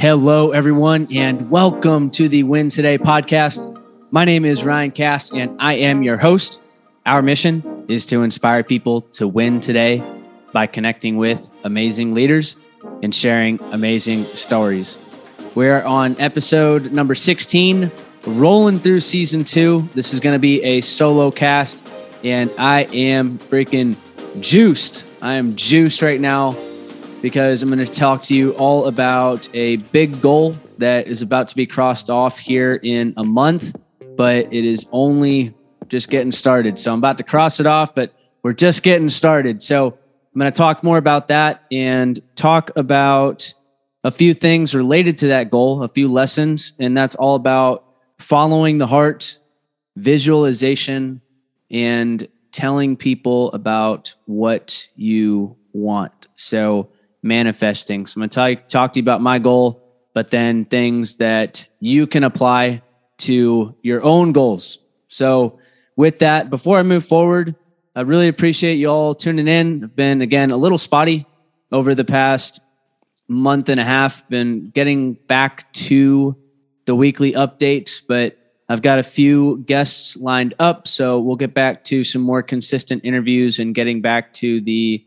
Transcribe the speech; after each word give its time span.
Hello, 0.00 0.52
everyone, 0.52 1.06
and 1.12 1.50
welcome 1.50 2.10
to 2.12 2.26
the 2.28 2.44
Win 2.44 2.70
Today 2.70 2.96
podcast. 2.96 3.78
My 4.10 4.24
name 4.24 4.46
is 4.46 4.64
Ryan 4.64 4.90
Cass, 4.90 5.30
and 5.30 5.54
I 5.60 5.74
am 5.74 6.02
your 6.02 6.16
host. 6.16 6.60
Our 7.04 7.20
mission 7.20 7.84
is 7.88 8.06
to 8.06 8.22
inspire 8.22 8.62
people 8.62 9.02
to 9.12 9.28
win 9.28 9.60
today 9.60 10.02
by 10.52 10.66
connecting 10.66 11.18
with 11.18 11.50
amazing 11.64 12.14
leaders 12.14 12.56
and 13.02 13.14
sharing 13.14 13.60
amazing 13.72 14.22
stories. 14.22 14.98
We're 15.54 15.82
on 15.82 16.18
episode 16.18 16.90
number 16.90 17.14
16, 17.14 17.92
rolling 18.28 18.78
through 18.78 19.00
season 19.00 19.44
two. 19.44 19.88
This 19.92 20.14
is 20.14 20.20
going 20.20 20.34
to 20.34 20.40
be 20.40 20.62
a 20.62 20.80
solo 20.80 21.30
cast, 21.30 21.86
and 22.24 22.50
I 22.58 22.84
am 22.94 23.38
freaking 23.38 23.96
juiced. 24.40 25.04
I 25.20 25.34
am 25.34 25.54
juiced 25.54 26.00
right 26.00 26.20
now 26.20 26.56
because 27.22 27.62
I'm 27.62 27.68
going 27.68 27.78
to 27.78 27.90
talk 27.90 28.24
to 28.24 28.34
you 28.34 28.50
all 28.54 28.86
about 28.86 29.48
a 29.54 29.76
big 29.76 30.20
goal 30.20 30.56
that 30.78 31.06
is 31.06 31.22
about 31.22 31.46
to 31.48 31.56
be 31.56 31.66
crossed 31.66 32.10
off 32.10 32.36
here 32.36 32.80
in 32.82 33.14
a 33.16 33.22
month, 33.22 33.76
but 34.16 34.52
it 34.52 34.64
is 34.64 34.86
only 34.90 35.54
just 35.86 36.10
getting 36.10 36.32
started. 36.32 36.80
So 36.80 36.92
I'm 36.92 36.98
about 36.98 37.18
to 37.18 37.24
cross 37.24 37.60
it 37.60 37.66
off, 37.66 37.94
but 37.94 38.12
we're 38.42 38.52
just 38.52 38.82
getting 38.82 39.08
started. 39.08 39.62
So 39.62 39.86
I'm 39.86 40.38
going 40.38 40.50
to 40.50 40.56
talk 40.56 40.82
more 40.82 40.98
about 40.98 41.28
that 41.28 41.62
and 41.70 42.18
talk 42.34 42.72
about 42.74 43.54
a 44.02 44.10
few 44.10 44.34
things 44.34 44.74
related 44.74 45.16
to 45.18 45.28
that 45.28 45.48
goal, 45.48 45.84
a 45.84 45.88
few 45.88 46.10
lessons, 46.12 46.72
and 46.80 46.96
that's 46.96 47.14
all 47.14 47.36
about 47.36 47.84
following 48.18 48.78
the 48.78 48.86
heart, 48.88 49.38
visualization, 49.94 51.20
and 51.70 52.26
telling 52.50 52.96
people 52.96 53.52
about 53.52 54.12
what 54.26 54.88
you 54.96 55.56
want. 55.72 56.26
So 56.34 56.88
manifesting. 57.22 58.06
So 58.06 58.20
I'm 58.20 58.28
going 58.28 58.56
to 58.56 58.62
talk 58.66 58.92
to 58.92 58.98
you 58.98 59.02
about 59.02 59.20
my 59.20 59.38
goal, 59.38 59.82
but 60.14 60.30
then 60.30 60.64
things 60.64 61.16
that 61.16 61.66
you 61.80 62.06
can 62.06 62.24
apply 62.24 62.82
to 63.18 63.74
your 63.82 64.02
own 64.02 64.32
goals. 64.32 64.78
So 65.08 65.58
with 65.96 66.20
that, 66.20 66.50
before 66.50 66.78
I 66.78 66.82
move 66.82 67.04
forward, 67.04 67.54
I 67.94 68.00
really 68.00 68.28
appreciate 68.28 68.74
you 68.74 68.88
all 68.88 69.14
tuning 69.14 69.48
in. 69.48 69.84
I've 69.84 69.96
been 69.96 70.22
again 70.22 70.50
a 70.50 70.56
little 70.56 70.78
spotty 70.78 71.26
over 71.70 71.94
the 71.94 72.04
past 72.04 72.60
month 73.28 73.68
and 73.68 73.80
a 73.80 73.84
half, 73.84 74.28
been 74.28 74.70
getting 74.70 75.14
back 75.14 75.72
to 75.72 76.36
the 76.86 76.94
weekly 76.94 77.32
updates, 77.32 78.02
but 78.06 78.36
I've 78.68 78.82
got 78.82 78.98
a 78.98 79.02
few 79.02 79.58
guests 79.66 80.16
lined 80.16 80.54
up. 80.58 80.88
So 80.88 81.20
we'll 81.20 81.36
get 81.36 81.54
back 81.54 81.84
to 81.84 82.04
some 82.04 82.22
more 82.22 82.42
consistent 82.42 83.04
interviews 83.04 83.58
and 83.58 83.74
getting 83.74 84.00
back 84.00 84.32
to 84.34 84.60
the 84.60 85.04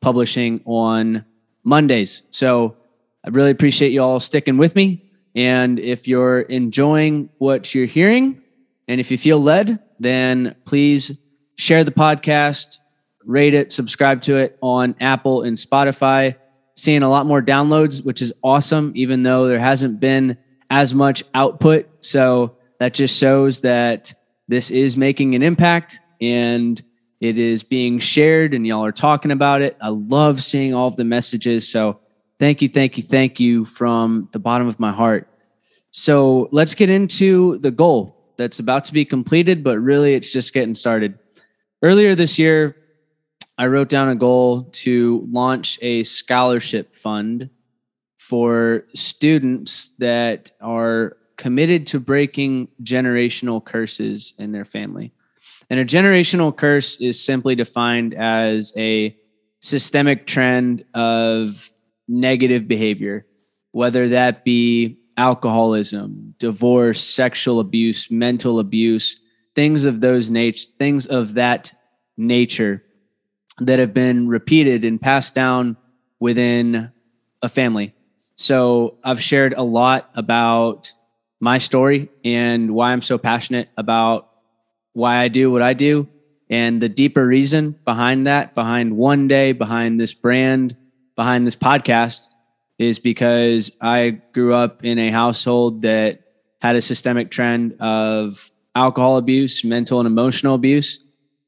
publishing 0.00 0.60
on 0.64 1.24
Mondays. 1.64 2.22
So 2.30 2.76
I 3.24 3.30
really 3.30 3.50
appreciate 3.50 3.92
you 3.92 4.02
all 4.02 4.20
sticking 4.20 4.56
with 4.56 4.74
me. 4.74 5.10
And 5.34 5.78
if 5.78 6.08
you're 6.08 6.40
enjoying 6.40 7.28
what 7.38 7.74
you're 7.74 7.86
hearing, 7.86 8.42
and 8.88 9.00
if 9.00 9.10
you 9.10 9.18
feel 9.18 9.40
led, 9.40 9.78
then 10.00 10.56
please 10.64 11.12
share 11.56 11.84
the 11.84 11.90
podcast, 11.90 12.78
rate 13.24 13.54
it, 13.54 13.72
subscribe 13.72 14.22
to 14.22 14.36
it 14.36 14.58
on 14.62 14.94
Apple 15.00 15.42
and 15.42 15.56
Spotify. 15.56 16.36
Seeing 16.76 17.02
a 17.02 17.10
lot 17.10 17.26
more 17.26 17.42
downloads, 17.42 18.04
which 18.04 18.22
is 18.22 18.32
awesome, 18.42 18.92
even 18.94 19.24
though 19.24 19.48
there 19.48 19.58
hasn't 19.58 20.00
been 20.00 20.38
as 20.70 20.94
much 20.94 21.24
output. 21.34 21.88
So 22.00 22.56
that 22.78 22.94
just 22.94 23.18
shows 23.18 23.62
that 23.62 24.14
this 24.46 24.70
is 24.70 24.96
making 24.96 25.34
an 25.34 25.42
impact. 25.42 25.98
And 26.20 26.80
it 27.20 27.38
is 27.38 27.62
being 27.62 27.98
shared 27.98 28.54
and 28.54 28.66
y'all 28.66 28.84
are 28.84 28.92
talking 28.92 29.30
about 29.30 29.60
it. 29.60 29.76
I 29.80 29.88
love 29.88 30.42
seeing 30.42 30.74
all 30.74 30.88
of 30.88 30.96
the 30.96 31.04
messages. 31.04 31.68
So 31.68 31.98
thank 32.38 32.62
you, 32.62 32.68
thank 32.68 32.96
you, 32.96 33.02
thank 33.02 33.40
you 33.40 33.64
from 33.64 34.28
the 34.32 34.38
bottom 34.38 34.68
of 34.68 34.78
my 34.78 34.92
heart. 34.92 35.28
So 35.90 36.48
let's 36.52 36.74
get 36.74 36.90
into 36.90 37.58
the 37.58 37.70
goal 37.70 38.14
that's 38.36 38.60
about 38.60 38.84
to 38.86 38.92
be 38.92 39.04
completed, 39.04 39.64
but 39.64 39.78
really 39.78 40.14
it's 40.14 40.32
just 40.32 40.52
getting 40.52 40.74
started. 40.74 41.18
Earlier 41.82 42.14
this 42.14 42.38
year, 42.38 42.76
I 43.56 43.66
wrote 43.66 43.88
down 43.88 44.08
a 44.08 44.14
goal 44.14 44.64
to 44.64 45.26
launch 45.30 45.78
a 45.82 46.04
scholarship 46.04 46.94
fund 46.94 47.50
for 48.16 48.84
students 48.94 49.90
that 49.98 50.52
are 50.60 51.16
committed 51.36 51.86
to 51.88 51.98
breaking 51.98 52.68
generational 52.82 53.64
curses 53.64 54.34
in 54.38 54.52
their 54.52 54.64
family. 54.64 55.12
And 55.70 55.80
a 55.80 55.84
generational 55.84 56.56
curse 56.56 56.96
is 56.96 57.22
simply 57.22 57.54
defined 57.54 58.14
as 58.14 58.72
a 58.76 59.16
systemic 59.60 60.26
trend 60.26 60.84
of 60.94 61.70
negative 62.06 62.66
behavior, 62.66 63.26
whether 63.72 64.08
that 64.08 64.44
be 64.44 64.98
alcoholism, 65.16 66.34
divorce, 66.38 67.02
sexual 67.02 67.60
abuse, 67.60 68.10
mental 68.10 68.60
abuse, 68.60 69.20
things 69.54 69.84
of 69.84 70.00
those 70.00 70.30
nature, 70.30 70.70
things 70.78 71.06
of 71.06 71.34
that 71.34 71.72
nature 72.16 72.82
that 73.58 73.78
have 73.78 73.92
been 73.92 74.28
repeated 74.28 74.84
and 74.84 75.00
passed 75.00 75.34
down 75.34 75.76
within 76.20 76.92
a 77.42 77.48
family. 77.48 77.94
So 78.36 78.98
I've 79.02 79.20
shared 79.20 79.52
a 79.52 79.62
lot 79.62 80.08
about 80.14 80.92
my 81.40 81.58
story 81.58 82.08
and 82.24 82.72
why 82.72 82.92
I'm 82.92 83.02
so 83.02 83.18
passionate 83.18 83.68
about 83.76 84.27
why 84.98 85.18
I 85.18 85.28
do 85.28 85.50
what 85.50 85.62
I 85.62 85.74
do 85.74 86.08
and 86.50 86.80
the 86.80 86.88
deeper 86.88 87.26
reason 87.26 87.78
behind 87.84 88.26
that, 88.26 88.54
behind 88.54 88.96
one 88.96 89.28
day, 89.28 89.52
behind 89.52 90.00
this 90.00 90.14
brand, 90.14 90.76
behind 91.16 91.46
this 91.46 91.56
podcast 91.56 92.28
is 92.78 92.98
because 92.98 93.70
I 93.80 94.20
grew 94.32 94.54
up 94.54 94.84
in 94.84 94.98
a 94.98 95.10
household 95.10 95.82
that 95.82 96.20
had 96.60 96.76
a 96.76 96.82
systemic 96.82 97.30
trend 97.30 97.74
of 97.80 98.50
alcohol 98.74 99.16
abuse, 99.16 99.64
mental 99.64 100.00
and 100.00 100.06
emotional 100.06 100.54
abuse. 100.54 101.00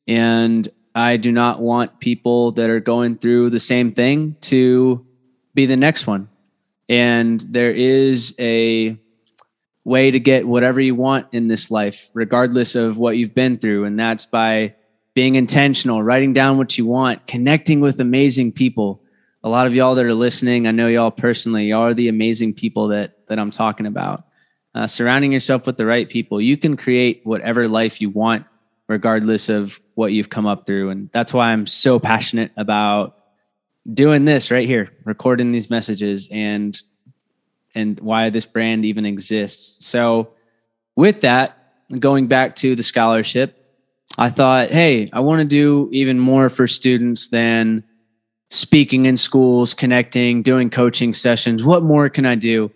And 0.06 0.69
I 0.94 1.16
do 1.16 1.33
not 1.33 1.60
want 1.60 2.00
people 2.00 2.53
that 2.53 2.69
are 2.69 2.81
going 2.81 3.16
through 3.16 3.50
the 3.50 3.60
same 3.60 3.93
thing 3.93 4.37
to 4.43 5.06
be 5.55 5.66
the 5.66 5.77
next 5.77 6.06
one. 6.06 6.28
And 6.89 7.41
there 7.41 7.71
is 7.71 8.34
a 8.39 8.99
way 9.85 10.11
to 10.11 10.21
get 10.21 10.47
whatever 10.47 10.81
you 10.81 10.95
want 10.95 11.27
in 11.33 11.49
this 11.49 11.71
life, 11.71 12.11
regardless 12.15 12.75
of 12.75 12.99
what 12.99 13.17
you've 13.17 13.35
been 13.35 13.59
through. 13.59 13.85
And 13.85 13.99
that's 13.99 14.27
by 14.27 14.75
being 15.15 15.35
intentional, 15.35 16.03
writing 16.03 16.33
down 16.33 16.59
what 16.59 16.77
you 16.79 16.87
want, 16.87 17.27
connecting 17.27 17.81
with 17.81 18.01
amazing 18.01 18.53
people. 18.53 19.03
A 19.43 19.49
lot 19.49 19.67
of 19.67 19.75
y'all 19.75 19.95
that 19.95 20.05
are 20.05 20.15
listening, 20.15 20.67
I 20.67 20.71
know 20.71 20.87
y'all 20.87 21.11
personally, 21.11 21.67
y'all 21.67 21.87
are 21.87 21.95
the 21.95 22.09
amazing 22.09 22.55
people 22.55 22.89
that 22.89 23.27
that 23.29 23.39
I'm 23.39 23.51
talking 23.51 23.87
about. 23.87 24.23
Uh, 24.75 24.87
surrounding 24.87 25.33
yourself 25.33 25.67
with 25.67 25.77
the 25.77 25.87
right 25.87 26.09
people, 26.09 26.41
you 26.41 26.57
can 26.57 26.77
create 26.77 27.23
whatever 27.25 27.67
life 27.67 28.01
you 28.01 28.11
want, 28.11 28.45
regardless 28.87 29.49
of 29.49 29.81
what 29.95 30.13
you've 30.13 30.31
come 30.31 30.47
up 30.47 30.67
through. 30.67 30.91
And 30.91 31.11
that's 31.13 31.35
why 31.35 31.53
I'm 31.53 31.67
so 31.67 31.99
passionate 31.99 32.53
about 32.57 33.17
doing 33.93 34.27
this 34.27 34.51
right 34.51 34.69
here, 34.69 34.91
recording 35.05 35.53
these 35.53 35.71
messages 35.71 36.29
and 36.31 36.81
and 37.75 37.99
why 38.01 38.31
this 38.31 38.47
brand 38.47 38.85
even 38.85 39.07
exists. 39.07 39.85
So, 39.87 40.31
with 40.97 41.23
that, 41.23 41.57
going 41.99 42.27
back 42.27 42.57
to 42.57 42.77
the 42.77 42.83
scholarship, 42.83 43.57
I 44.19 44.31
thought, 44.31 44.71
hey, 44.71 45.09
I 45.13 45.21
want 45.21 45.41
to 45.41 45.47
do 45.47 45.89
even 45.93 46.19
more 46.19 46.49
for 46.49 46.67
students 46.67 47.29
than 47.29 47.85
speaking 48.51 49.07
in 49.07 49.17
schools, 49.17 49.75
connecting, 49.75 50.43
doing 50.43 50.71
coaching 50.71 51.15
sessions. 51.15 51.65
What 51.65 51.83
more 51.83 52.09
can 52.09 52.27
I 52.27 52.35
do? 52.35 52.71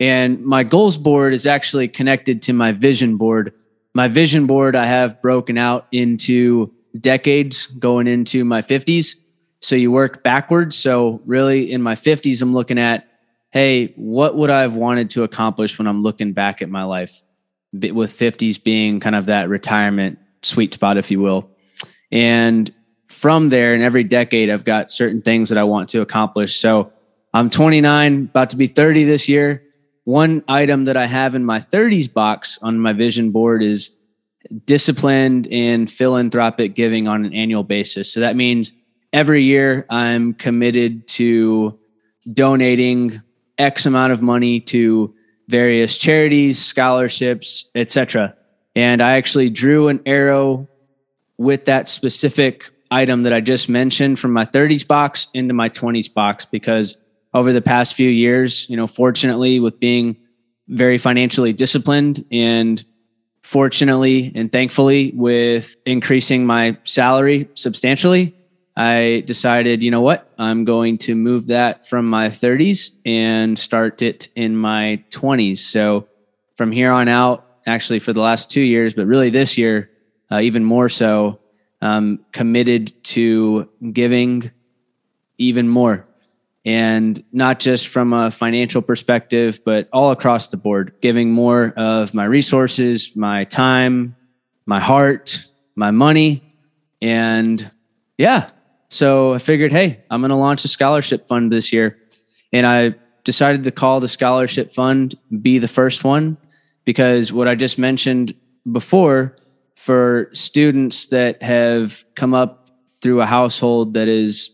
And 0.00 0.44
my 0.44 0.62
goals 0.62 0.96
board 0.96 1.34
is 1.34 1.46
actually 1.46 1.88
connected 1.88 2.40
to 2.42 2.52
my 2.52 2.72
vision 2.72 3.16
board. 3.16 3.52
My 3.94 4.08
vision 4.08 4.46
board 4.46 4.76
I 4.76 4.86
have 4.86 5.20
broken 5.20 5.58
out 5.58 5.86
into 5.92 6.72
decades 6.98 7.66
going 7.66 8.06
into 8.06 8.44
my 8.44 8.62
50s. 8.62 9.16
So 9.60 9.76
you 9.76 9.90
work 9.90 10.22
backwards. 10.22 10.76
So, 10.76 11.20
really, 11.26 11.72
in 11.72 11.82
my 11.82 11.96
50s, 11.96 12.40
I'm 12.42 12.54
looking 12.54 12.78
at 12.78 13.07
hey, 13.50 13.92
what 13.96 14.36
would 14.36 14.50
I 14.50 14.62
have 14.62 14.74
wanted 14.74 15.10
to 15.10 15.22
accomplish 15.22 15.78
when 15.78 15.86
I'm 15.86 16.02
looking 16.02 16.32
back 16.32 16.62
at 16.62 16.68
my 16.68 16.84
life? 16.84 17.22
With 17.72 18.16
50s 18.16 18.62
being 18.62 18.98
kind 19.00 19.14
of 19.14 19.26
that 19.26 19.48
retirement 19.48 20.18
sweet 20.42 20.74
spot, 20.74 20.96
if 20.96 21.10
you 21.10 21.20
will. 21.20 21.50
And 22.10 22.72
from 23.08 23.50
there, 23.50 23.74
in 23.74 23.82
every 23.82 24.04
decade, 24.04 24.50
I've 24.50 24.64
got 24.64 24.90
certain 24.90 25.22
things 25.22 25.48
that 25.48 25.58
I 25.58 25.64
want 25.64 25.88
to 25.90 26.00
accomplish. 26.00 26.56
So 26.56 26.92
I'm 27.34 27.50
29, 27.50 28.24
about 28.30 28.50
to 28.50 28.56
be 28.56 28.66
30 28.66 29.04
this 29.04 29.28
year. 29.28 29.62
One 30.04 30.42
item 30.48 30.86
that 30.86 30.96
I 30.96 31.06
have 31.06 31.34
in 31.34 31.44
my 31.44 31.60
30s 31.60 32.10
box 32.10 32.58
on 32.62 32.78
my 32.78 32.94
vision 32.94 33.30
board 33.30 33.62
is 33.62 33.90
disciplined 34.64 35.46
and 35.48 35.90
philanthropic 35.90 36.74
giving 36.74 37.08
on 37.08 37.26
an 37.26 37.34
annual 37.34 37.64
basis. 37.64 38.12
So 38.12 38.20
that 38.20 38.36
means 38.36 38.72
every 39.12 39.42
year 39.42 39.84
I'm 39.90 40.32
committed 40.32 41.06
to 41.08 41.78
donating 42.32 43.20
X 43.58 43.86
amount 43.86 44.12
of 44.12 44.22
money 44.22 44.60
to 44.60 45.14
various 45.48 45.96
charities, 45.96 46.58
scholarships, 46.58 47.68
etc. 47.74 48.34
And 48.76 49.02
I 49.02 49.16
actually 49.16 49.50
drew 49.50 49.88
an 49.88 50.00
arrow 50.06 50.68
with 51.38 51.64
that 51.64 51.88
specific 51.88 52.70
item 52.90 53.22
that 53.22 53.32
I 53.32 53.40
just 53.40 53.68
mentioned 53.68 54.18
from 54.18 54.32
my 54.32 54.44
30s 54.44 54.86
box 54.86 55.28
into 55.34 55.54
my 55.54 55.68
20s 55.68 56.12
box 56.12 56.44
because 56.44 56.96
over 57.34 57.52
the 57.52 57.60
past 57.60 57.94
few 57.94 58.08
years, 58.08 58.68
you 58.68 58.76
know, 58.76 58.86
fortunately 58.86 59.60
with 59.60 59.78
being 59.78 60.16
very 60.68 60.98
financially 60.98 61.52
disciplined 61.52 62.24
and 62.30 62.84
fortunately 63.42 64.32
and 64.34 64.52
thankfully 64.52 65.12
with 65.14 65.76
increasing 65.86 66.44
my 66.44 66.76
salary 66.84 67.48
substantially, 67.54 68.34
I 68.78 69.24
decided, 69.26 69.82
you 69.82 69.90
know 69.90 70.02
what, 70.02 70.32
I'm 70.38 70.64
going 70.64 70.98
to 70.98 71.16
move 71.16 71.48
that 71.48 71.88
from 71.88 72.08
my 72.08 72.28
30s 72.28 72.92
and 73.04 73.58
start 73.58 74.02
it 74.02 74.28
in 74.36 74.56
my 74.56 75.02
20s. 75.10 75.58
So 75.58 76.06
from 76.56 76.70
here 76.70 76.92
on 76.92 77.08
out, 77.08 77.44
actually 77.66 77.98
for 77.98 78.12
the 78.12 78.20
last 78.20 78.52
two 78.52 78.60
years, 78.60 78.94
but 78.94 79.06
really 79.06 79.30
this 79.30 79.58
year, 79.58 79.90
uh, 80.30 80.38
even 80.38 80.64
more 80.64 80.88
so, 80.88 81.40
um, 81.82 82.24
committed 82.30 82.92
to 83.02 83.68
giving 83.92 84.52
even 85.38 85.68
more. 85.68 86.04
And 86.64 87.20
not 87.32 87.58
just 87.58 87.88
from 87.88 88.12
a 88.12 88.30
financial 88.30 88.80
perspective, 88.80 89.60
but 89.64 89.88
all 89.92 90.12
across 90.12 90.50
the 90.50 90.56
board, 90.56 90.94
giving 91.00 91.32
more 91.32 91.72
of 91.76 92.14
my 92.14 92.26
resources, 92.26 93.16
my 93.16 93.42
time, 93.42 94.14
my 94.66 94.78
heart, 94.78 95.44
my 95.74 95.90
money. 95.90 96.44
And 97.02 97.68
yeah, 98.16 98.50
so 98.88 99.34
I 99.34 99.38
figured, 99.38 99.72
hey, 99.72 100.02
I'm 100.10 100.20
going 100.20 100.30
to 100.30 100.36
launch 100.36 100.64
a 100.64 100.68
scholarship 100.68 101.26
fund 101.26 101.52
this 101.52 101.72
year. 101.72 101.98
And 102.52 102.66
I 102.66 102.94
decided 103.24 103.64
to 103.64 103.70
call 103.70 104.00
the 104.00 104.08
scholarship 104.08 104.72
fund 104.72 105.14
Be 105.42 105.58
the 105.58 105.68
First 105.68 106.04
One 106.04 106.38
because 106.84 107.32
what 107.32 107.46
I 107.46 107.54
just 107.54 107.78
mentioned 107.78 108.34
before 108.72 109.36
for 109.76 110.30
students 110.32 111.08
that 111.08 111.42
have 111.42 112.04
come 112.14 112.32
up 112.32 112.70
through 113.02 113.20
a 113.20 113.26
household 113.26 113.94
that 113.94 114.08
is 114.08 114.50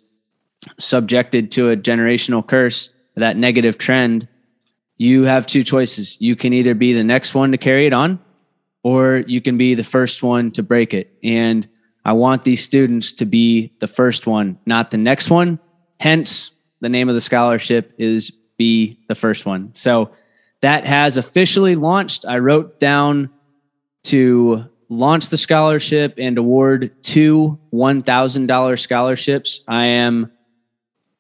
subjected 0.79 1.51
to 1.53 1.71
a 1.71 1.77
generational 1.77 2.47
curse, 2.47 2.91
that 3.15 3.37
negative 3.37 3.79
trend, 3.79 4.27
you 4.97 5.23
have 5.23 5.47
two 5.47 5.63
choices. 5.63 6.21
You 6.21 6.37
can 6.37 6.53
either 6.53 6.75
be 6.75 6.93
the 6.93 7.05
next 7.05 7.35
one 7.35 7.53
to 7.53 7.59
carry 7.59 7.87
it 7.87 7.93
on, 7.93 8.19
or 8.83 9.25
you 9.27 9.41
can 9.41 9.57
be 9.57 9.75
the 9.75 9.85
first 9.85 10.23
one 10.23 10.51
to 10.53 10.63
break 10.63 10.93
it. 10.93 11.17
And 11.23 11.69
I 12.05 12.13
want 12.13 12.45
these 12.45 12.63
students 12.63 13.13
to 13.15 13.25
be 13.25 13.73
the 13.81 13.87
first 13.87 14.27
one, 14.27 14.59
not 14.67 14.91
the 14.91 14.99
next 14.99 15.31
one. 15.31 15.59
Hence, 16.01 16.51
the 16.81 16.89
name 16.89 17.09
of 17.09 17.15
the 17.15 17.21
scholarship 17.21 17.95
is 17.99 18.31
Be 18.59 18.99
the 19.09 19.15
First 19.15 19.47
One. 19.47 19.75
So 19.75 20.11
that 20.61 20.87
has 20.87 21.17
officially 21.17 21.77
launched. 21.77 22.27
I 22.27 22.39
wrote 22.39 22.79
down 22.79 23.31
to 24.05 24.67
launch 24.89 25.31
the 25.31 25.39
scholarship 25.39 26.15
and 26.19 26.37
award 26.37 27.03
two 27.03 27.59
$1,000 27.73 28.79
scholarships. 28.79 29.61
I 29.67 29.87
am 29.87 30.31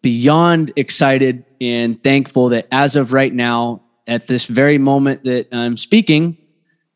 beyond 0.02 0.72
excited 0.76 1.44
and 1.60 2.02
thankful 2.02 2.50
that 2.50 2.68
as 2.70 2.94
of 2.94 3.12
right 3.12 3.32
now, 3.32 3.82
at 4.06 4.26
this 4.26 4.44
very 4.44 4.76
moment 4.76 5.24
that 5.24 5.48
I'm 5.50 5.78
speaking, 5.78 6.36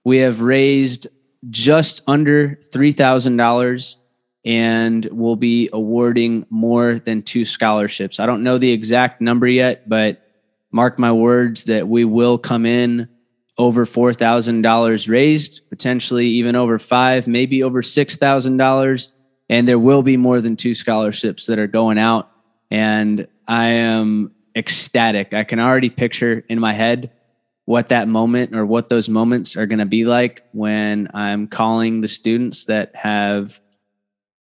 we 0.04 0.18
have 0.18 0.42
raised 0.42 1.06
just 1.50 2.02
under 2.06 2.58
$3,000 2.72 3.96
and 4.44 5.06
we'll 5.10 5.36
be 5.36 5.68
awarding 5.72 6.46
more 6.50 6.98
than 6.98 7.22
two 7.22 7.44
scholarships. 7.44 8.18
I 8.18 8.26
don't 8.26 8.42
know 8.42 8.58
the 8.58 8.70
exact 8.70 9.20
number 9.20 9.46
yet, 9.46 9.88
but 9.88 10.22
mark 10.70 10.98
my 10.98 11.12
words 11.12 11.64
that 11.64 11.88
we 11.88 12.04
will 12.04 12.38
come 12.38 12.64
in 12.64 13.08
over 13.58 13.84
$4,000 13.84 15.08
raised, 15.08 15.68
potentially 15.68 16.28
even 16.28 16.54
over 16.54 16.78
five, 16.78 17.26
maybe 17.26 17.62
over 17.62 17.82
$6,000. 17.82 19.12
And 19.50 19.68
there 19.68 19.78
will 19.78 20.02
be 20.02 20.16
more 20.16 20.40
than 20.40 20.56
two 20.56 20.74
scholarships 20.74 21.46
that 21.46 21.58
are 21.58 21.66
going 21.66 21.98
out. 21.98 22.30
And 22.70 23.26
I 23.46 23.68
am 23.70 24.32
ecstatic. 24.54 25.34
I 25.34 25.44
can 25.44 25.58
already 25.58 25.90
picture 25.90 26.44
in 26.48 26.60
my 26.60 26.72
head 26.72 27.10
what 27.68 27.90
that 27.90 28.08
moment 28.08 28.56
or 28.56 28.64
what 28.64 28.88
those 28.88 29.10
moments 29.10 29.54
are 29.54 29.66
going 29.66 29.78
to 29.78 29.84
be 29.84 30.06
like 30.06 30.42
when 30.52 31.06
I'm 31.12 31.46
calling 31.46 32.00
the 32.00 32.08
students 32.08 32.64
that 32.64 32.96
have 32.96 33.60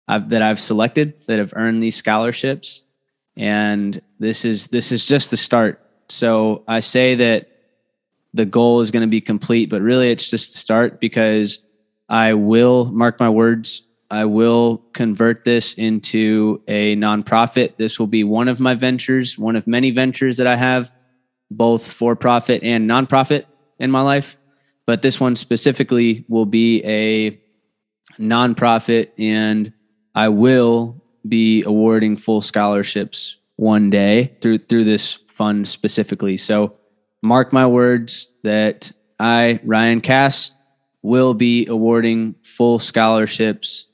I've, 0.07 0.29
that 0.29 0.41
I've 0.41 0.59
selected 0.59 1.13
that 1.27 1.37
have 1.37 1.53
earned 1.55 1.83
these 1.83 1.95
scholarships, 1.95 2.83
and 3.37 4.01
this 4.17 4.43
is 4.43 4.69
this 4.69 4.91
is 4.91 5.05
just 5.05 5.29
the 5.29 5.37
start. 5.37 5.85
So 6.09 6.63
I 6.67 6.79
say 6.79 7.13
that 7.13 7.47
the 8.33 8.45
goal 8.45 8.81
is 8.81 8.89
going 8.89 9.01
to 9.01 9.07
be 9.07 9.21
complete, 9.21 9.69
but 9.69 9.83
really 9.83 10.09
it's 10.09 10.27
just 10.27 10.53
the 10.53 10.57
start 10.57 10.99
because 10.99 11.61
I 12.09 12.33
will 12.33 12.85
mark 12.85 13.19
my 13.19 13.29
words. 13.29 13.83
I 14.09 14.25
will 14.25 14.77
convert 14.93 15.43
this 15.43 15.75
into 15.75 16.63
a 16.67 16.95
nonprofit. 16.95 17.77
This 17.77 17.99
will 17.99 18.07
be 18.07 18.23
one 18.23 18.47
of 18.47 18.59
my 18.59 18.73
ventures, 18.73 19.37
one 19.37 19.55
of 19.55 19.67
many 19.67 19.91
ventures 19.91 20.37
that 20.37 20.47
I 20.47 20.55
have 20.55 20.91
both 21.51 21.91
for 21.91 22.15
profit 22.15 22.63
and 22.63 22.89
nonprofit 22.89 23.45
in 23.77 23.91
my 23.91 24.01
life, 24.01 24.37
but 24.85 25.01
this 25.01 25.19
one 25.19 25.35
specifically 25.35 26.25
will 26.27 26.45
be 26.45 26.83
a 26.85 27.39
nonprofit, 28.19 29.09
and 29.17 29.73
I 30.15 30.29
will 30.29 31.01
be 31.27 31.63
awarding 31.63 32.17
full 32.17 32.41
scholarships 32.41 33.37
one 33.57 33.89
day 33.89 34.33
through 34.41 34.59
through 34.59 34.85
this 34.85 35.19
fund 35.27 35.67
specifically. 35.67 36.37
So, 36.37 36.79
mark 37.21 37.53
my 37.53 37.67
words 37.67 38.33
that 38.43 38.91
I, 39.19 39.59
Ryan 39.63 40.01
Cass, 40.01 40.51
will 41.03 41.33
be 41.33 41.67
awarding 41.67 42.35
full 42.43 42.79
scholarships 42.79 43.87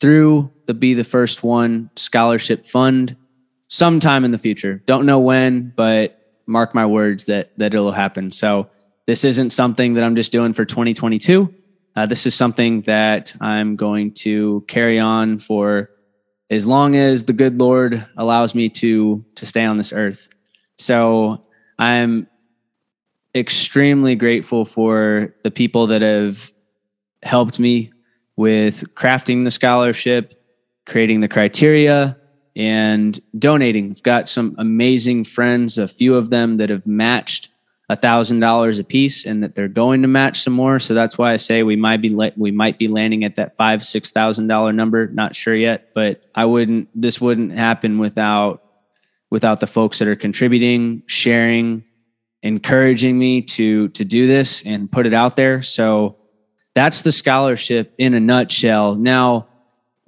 through 0.00 0.50
the 0.66 0.74
Be 0.74 0.94
the 0.94 1.04
First 1.04 1.42
One 1.42 1.90
Scholarship 1.96 2.66
Fund 2.66 3.16
sometime 3.68 4.24
in 4.24 4.30
the 4.30 4.38
future. 4.38 4.82
Don't 4.86 5.06
know 5.06 5.20
when, 5.20 5.72
but 5.76 6.19
mark 6.50 6.74
my 6.74 6.84
words 6.84 7.24
that 7.24 7.56
that 7.58 7.74
it'll 7.74 7.92
happen. 7.92 8.30
So 8.30 8.68
this 9.06 9.24
isn't 9.24 9.50
something 9.50 9.94
that 9.94 10.04
I'm 10.04 10.16
just 10.16 10.32
doing 10.32 10.52
for 10.52 10.64
2022. 10.64 11.54
Uh, 11.96 12.06
this 12.06 12.26
is 12.26 12.34
something 12.34 12.82
that 12.82 13.34
I'm 13.40 13.76
going 13.76 14.12
to 14.24 14.64
carry 14.68 14.98
on 14.98 15.38
for 15.38 15.90
as 16.50 16.66
long 16.66 16.96
as 16.96 17.24
the 17.24 17.32
good 17.32 17.60
Lord 17.60 18.04
allows 18.16 18.54
me 18.54 18.68
to 18.68 19.24
to 19.36 19.46
stay 19.46 19.64
on 19.64 19.76
this 19.78 19.92
earth. 19.92 20.28
So 20.76 21.44
I'm 21.78 22.26
extremely 23.34 24.16
grateful 24.16 24.64
for 24.64 25.34
the 25.44 25.50
people 25.50 25.86
that 25.88 26.02
have 26.02 26.52
helped 27.22 27.58
me 27.58 27.92
with 28.36 28.94
crafting 28.94 29.44
the 29.44 29.50
scholarship, 29.50 30.42
creating 30.86 31.20
the 31.20 31.28
criteria, 31.28 32.19
and 32.56 33.18
donating. 33.38 33.88
We've 33.88 34.02
got 34.02 34.28
some 34.28 34.54
amazing 34.58 35.24
friends, 35.24 35.78
a 35.78 35.88
few 35.88 36.14
of 36.14 36.30
them 36.30 36.56
that 36.58 36.70
have 36.70 36.86
matched 36.86 37.48
a 37.90 37.96
thousand 37.96 38.38
dollars 38.38 38.78
a 38.78 38.84
piece 38.84 39.24
and 39.24 39.42
that 39.42 39.56
they're 39.56 39.66
going 39.66 40.02
to 40.02 40.08
match 40.08 40.42
some 40.42 40.52
more. 40.52 40.78
So 40.78 40.94
that's 40.94 41.18
why 41.18 41.32
I 41.32 41.36
say 41.38 41.64
we 41.64 41.74
might 41.74 42.00
be 42.00 42.14
we 42.36 42.52
might 42.52 42.78
be 42.78 42.86
landing 42.86 43.24
at 43.24 43.34
that 43.34 43.56
five 43.56 43.84
six 43.84 44.12
thousand 44.12 44.46
dollar 44.46 44.72
number. 44.72 45.08
Not 45.08 45.34
sure 45.34 45.56
yet, 45.56 45.90
but 45.92 46.24
I 46.34 46.44
wouldn't. 46.44 46.88
This 46.94 47.20
wouldn't 47.20 47.52
happen 47.52 47.98
without 47.98 48.62
without 49.30 49.58
the 49.58 49.66
folks 49.66 49.98
that 49.98 50.06
are 50.06 50.16
contributing, 50.16 51.02
sharing, 51.06 51.82
encouraging 52.42 53.18
me 53.18 53.42
to 53.42 53.88
to 53.88 54.04
do 54.04 54.28
this 54.28 54.62
and 54.62 54.90
put 54.90 55.04
it 55.04 55.12
out 55.12 55.34
there. 55.34 55.60
So 55.60 56.16
that's 56.76 57.02
the 57.02 57.12
scholarship 57.12 57.92
in 57.98 58.14
a 58.14 58.20
nutshell. 58.20 58.94
Now 58.94 59.48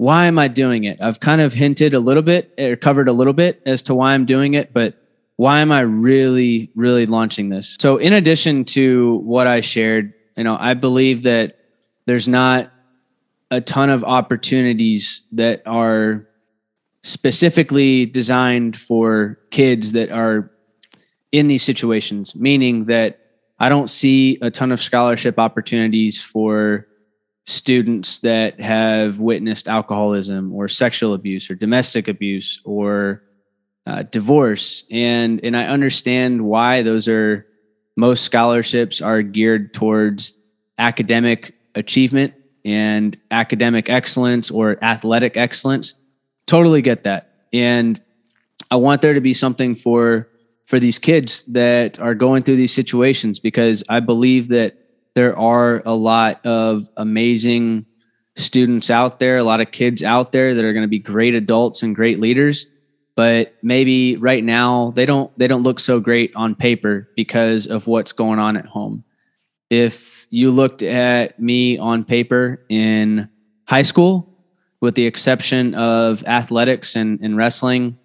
why 0.02 0.26
am 0.26 0.36
I 0.36 0.48
doing 0.48 0.82
it? 0.82 1.00
I've 1.00 1.20
kind 1.20 1.40
of 1.40 1.52
hinted 1.52 1.94
a 1.94 2.00
little 2.00 2.24
bit 2.24 2.52
or 2.58 2.74
covered 2.74 3.06
a 3.06 3.12
little 3.12 3.32
bit 3.32 3.62
as 3.64 3.84
to 3.84 3.94
why 3.94 4.14
I'm 4.14 4.26
doing 4.26 4.54
it, 4.54 4.72
but 4.72 4.96
why 5.36 5.60
am 5.60 5.70
I 5.70 5.82
really, 5.82 6.72
really 6.74 7.06
launching 7.06 7.50
this? 7.50 7.76
So, 7.80 7.98
in 7.98 8.12
addition 8.12 8.64
to 8.76 9.20
what 9.22 9.46
I 9.46 9.60
shared, 9.60 10.12
you 10.36 10.42
know, 10.42 10.56
I 10.58 10.74
believe 10.74 11.22
that 11.22 11.56
there's 12.06 12.26
not 12.26 12.72
a 13.52 13.60
ton 13.60 13.90
of 13.90 14.02
opportunities 14.02 15.22
that 15.30 15.62
are 15.66 16.26
specifically 17.04 18.04
designed 18.04 18.76
for 18.76 19.38
kids 19.52 19.92
that 19.92 20.10
are 20.10 20.50
in 21.30 21.46
these 21.46 21.62
situations, 21.62 22.34
meaning 22.34 22.86
that 22.86 23.20
I 23.60 23.68
don't 23.68 23.88
see 23.88 24.36
a 24.42 24.50
ton 24.50 24.72
of 24.72 24.82
scholarship 24.82 25.38
opportunities 25.38 26.20
for 26.20 26.88
students 27.44 28.20
that 28.20 28.60
have 28.60 29.18
witnessed 29.18 29.68
alcoholism 29.68 30.52
or 30.54 30.68
sexual 30.68 31.14
abuse 31.14 31.50
or 31.50 31.54
domestic 31.54 32.08
abuse 32.08 32.60
or 32.64 33.22
uh, 33.86 34.04
divorce. 34.04 34.84
And 34.90 35.40
and 35.44 35.56
I 35.56 35.64
understand 35.64 36.42
why 36.42 36.82
those 36.82 37.08
are 37.08 37.46
most 37.96 38.22
scholarships 38.22 39.00
are 39.00 39.22
geared 39.22 39.74
towards 39.74 40.34
academic 40.78 41.54
achievement 41.74 42.34
and 42.64 43.18
academic 43.30 43.90
excellence 43.90 44.50
or 44.50 44.82
athletic 44.82 45.36
excellence. 45.36 45.94
Totally 46.46 46.80
get 46.80 47.04
that. 47.04 47.46
And 47.52 48.00
I 48.70 48.76
want 48.76 49.02
there 49.02 49.14
to 49.14 49.20
be 49.20 49.34
something 49.34 49.74
for 49.74 50.28
for 50.64 50.78
these 50.78 50.98
kids 50.98 51.42
that 51.48 51.98
are 51.98 52.14
going 52.14 52.44
through 52.44 52.56
these 52.56 52.72
situations 52.72 53.38
because 53.38 53.82
I 53.88 54.00
believe 54.00 54.48
that 54.48 54.76
there 55.14 55.38
are 55.38 55.82
a 55.84 55.94
lot 55.94 56.44
of 56.46 56.88
amazing 56.96 57.86
students 58.36 58.90
out 58.90 59.18
there, 59.18 59.36
a 59.36 59.44
lot 59.44 59.60
of 59.60 59.70
kids 59.70 60.02
out 60.02 60.32
there 60.32 60.54
that 60.54 60.64
are 60.64 60.72
going 60.72 60.84
to 60.84 60.88
be 60.88 60.98
great 60.98 61.34
adults 61.34 61.82
and 61.82 61.94
great 61.94 62.18
leaders. 62.18 62.66
but 63.14 63.54
maybe 63.62 64.16
right 64.16 64.42
now 64.42 64.90
they 64.92 65.04
don't 65.04 65.36
they 65.38 65.46
don't 65.46 65.62
look 65.62 65.78
so 65.78 66.00
great 66.00 66.32
on 66.34 66.54
paper 66.54 67.08
because 67.14 67.66
of 67.66 67.86
what's 67.86 68.12
going 68.12 68.38
on 68.38 68.56
at 68.56 68.64
home. 68.66 69.04
If 69.68 70.26
you 70.30 70.50
looked 70.50 70.82
at 70.82 71.38
me 71.38 71.78
on 71.78 72.04
paper 72.04 72.64
in 72.68 73.28
high 73.64 73.82
school, 73.82 74.28
with 74.80 74.94
the 74.94 75.06
exception 75.06 75.74
of 75.74 76.24
athletics 76.24 76.96
and, 76.96 77.20
and 77.20 77.36
wrestling 77.36 77.98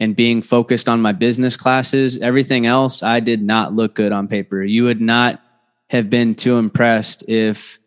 and 0.00 0.14
being 0.14 0.40
focused 0.40 0.88
on 0.88 1.02
my 1.02 1.12
business 1.12 1.56
classes, 1.56 2.18
everything 2.18 2.66
else 2.66 3.02
I 3.02 3.20
did 3.20 3.42
not 3.42 3.74
look 3.74 3.94
good 3.94 4.12
on 4.12 4.28
paper. 4.28 4.62
You 4.62 4.84
would 4.84 5.00
not 5.00 5.42
have 5.88 6.10
been 6.10 6.34
too 6.34 6.58
impressed 6.58 7.24
if 7.28 7.78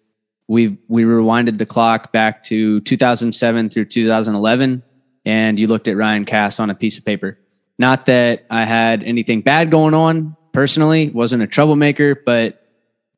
we 0.48 0.78
we 0.88 1.04
rewinded 1.04 1.58
the 1.58 1.66
clock 1.66 2.12
back 2.12 2.44
to 2.44 2.82
2007 2.82 3.70
through 3.70 3.86
2011 3.86 4.84
and 5.26 5.60
you 5.60 5.68
looked 5.68 5.88
at 5.88 5.96
Ryan 5.96 6.26
Cass 6.26 6.60
on 6.60 6.70
a 6.70 6.76
piece 6.76 6.98
of 6.98 7.06
paper. 7.06 7.38
Not 7.78 8.06
that 8.08 8.46
I 8.50 8.66
had 8.66 9.04
anything 9.04 9.42
bad 9.42 9.72
going 9.72 9.94
on 9.94 10.36
personally, 10.52 11.10
wasn't 11.10 11.44
a 11.44 11.48
troublemaker, 11.48 12.16
but 12.16 12.68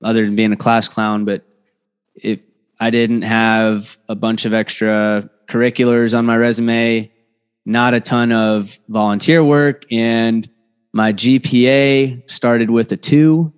other 0.04 0.26
than 0.26 0.36
being 0.36 0.52
a 0.52 0.58
class 0.58 0.88
clown, 0.88 1.26
but 1.26 1.44
if 2.16 2.40
I 2.80 2.90
didn't 2.90 3.24
have 3.24 3.98
a 4.10 4.16
bunch 4.16 4.46
of 4.46 4.54
extra 4.54 5.30
curriculars 5.48 6.14
on 6.14 6.26
my 6.26 6.36
resume, 6.36 7.12
not 7.66 7.94
a 7.94 8.02
ton 8.02 8.32
of 8.32 8.78
volunteer 8.90 9.44
work, 9.44 9.86
and 9.92 10.50
my 10.92 11.14
GPA 11.14 12.30
started 12.30 12.70
with 12.70 12.92
a 12.92 12.98
two, 12.98 13.54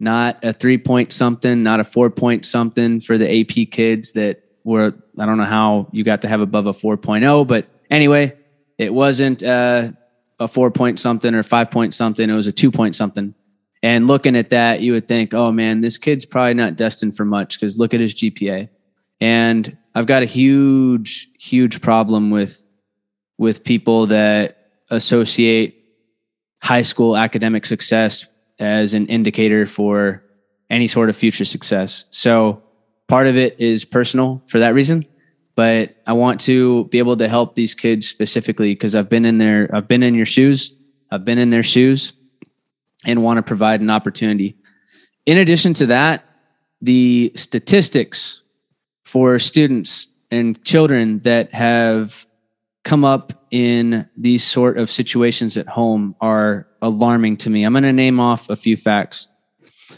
not 0.00 0.42
a 0.42 0.52
three 0.52 0.78
point 0.78 1.12
something, 1.12 1.62
not 1.62 1.78
a 1.78 1.84
four 1.84 2.10
point 2.10 2.46
something 2.46 3.00
for 3.00 3.18
the 3.18 3.40
AP 3.40 3.70
kids 3.70 4.12
that 4.12 4.42
were, 4.64 4.94
I 5.18 5.26
don't 5.26 5.36
know 5.36 5.44
how 5.44 5.88
you 5.92 6.02
got 6.02 6.22
to 6.22 6.28
have 6.28 6.40
above 6.40 6.66
a 6.66 6.72
4.0, 6.72 7.46
but 7.46 7.68
anyway, 7.90 8.36
it 8.78 8.92
wasn't 8.92 9.42
uh, 9.42 9.92
a 10.38 10.48
four 10.48 10.70
point 10.70 10.98
something 10.98 11.34
or 11.34 11.42
five 11.42 11.70
point 11.70 11.94
something, 11.94 12.28
it 12.28 12.34
was 12.34 12.46
a 12.46 12.52
two 12.52 12.70
point 12.70 12.96
something. 12.96 13.34
And 13.82 14.06
looking 14.06 14.36
at 14.36 14.50
that, 14.50 14.80
you 14.80 14.92
would 14.92 15.06
think, 15.06 15.32
oh 15.32 15.52
man, 15.52 15.80
this 15.80 15.98
kid's 15.98 16.24
probably 16.24 16.54
not 16.54 16.76
destined 16.76 17.16
for 17.16 17.24
much 17.24 17.58
because 17.58 17.78
look 17.78 17.94
at 17.94 18.00
his 18.00 18.14
GPA. 18.14 18.68
And 19.20 19.76
I've 19.94 20.06
got 20.06 20.22
a 20.22 20.26
huge, 20.26 21.28
huge 21.38 21.80
problem 21.80 22.30
with 22.30 22.66
with 23.38 23.64
people 23.64 24.06
that 24.06 24.58
associate 24.90 25.82
high 26.62 26.82
school 26.82 27.16
academic 27.16 27.64
success 27.64 28.26
as 28.60 28.94
an 28.94 29.06
indicator 29.06 29.66
for 29.66 30.22
any 30.68 30.86
sort 30.86 31.08
of 31.08 31.16
future 31.16 31.44
success. 31.44 32.04
So 32.10 32.62
part 33.08 33.26
of 33.26 33.36
it 33.36 33.58
is 33.58 33.84
personal 33.84 34.42
for 34.46 34.60
that 34.60 34.74
reason, 34.74 35.06
but 35.56 35.96
I 36.06 36.12
want 36.12 36.40
to 36.42 36.84
be 36.84 36.98
able 36.98 37.16
to 37.16 37.28
help 37.28 37.54
these 37.56 37.74
kids 37.74 38.06
specifically 38.06 38.72
because 38.72 38.94
I've 38.94 39.08
been 39.08 39.24
in 39.24 39.38
their 39.38 39.68
I've 39.74 39.88
been 39.88 40.02
in 40.02 40.14
your 40.14 40.26
shoes, 40.26 40.72
I've 41.10 41.24
been 41.24 41.38
in 41.38 41.50
their 41.50 41.64
shoes 41.64 42.12
and 43.04 43.22
want 43.22 43.38
to 43.38 43.42
provide 43.42 43.80
an 43.80 43.90
opportunity. 43.90 44.56
In 45.26 45.38
addition 45.38 45.74
to 45.74 45.86
that, 45.86 46.24
the 46.80 47.32
statistics 47.34 48.42
for 49.04 49.38
students 49.38 50.08
and 50.30 50.62
children 50.64 51.18
that 51.20 51.52
have 51.52 52.26
come 52.84 53.04
up 53.04 53.32
in 53.50 54.08
these 54.16 54.44
sort 54.44 54.78
of 54.78 54.90
situations 54.90 55.56
at 55.56 55.68
home 55.68 56.14
are 56.20 56.66
alarming 56.82 57.36
to 57.38 57.50
me. 57.50 57.64
I'm 57.64 57.72
going 57.72 57.82
to 57.84 57.92
name 57.92 58.20
off 58.20 58.48
a 58.48 58.56
few 58.56 58.76
facts. 58.76 59.28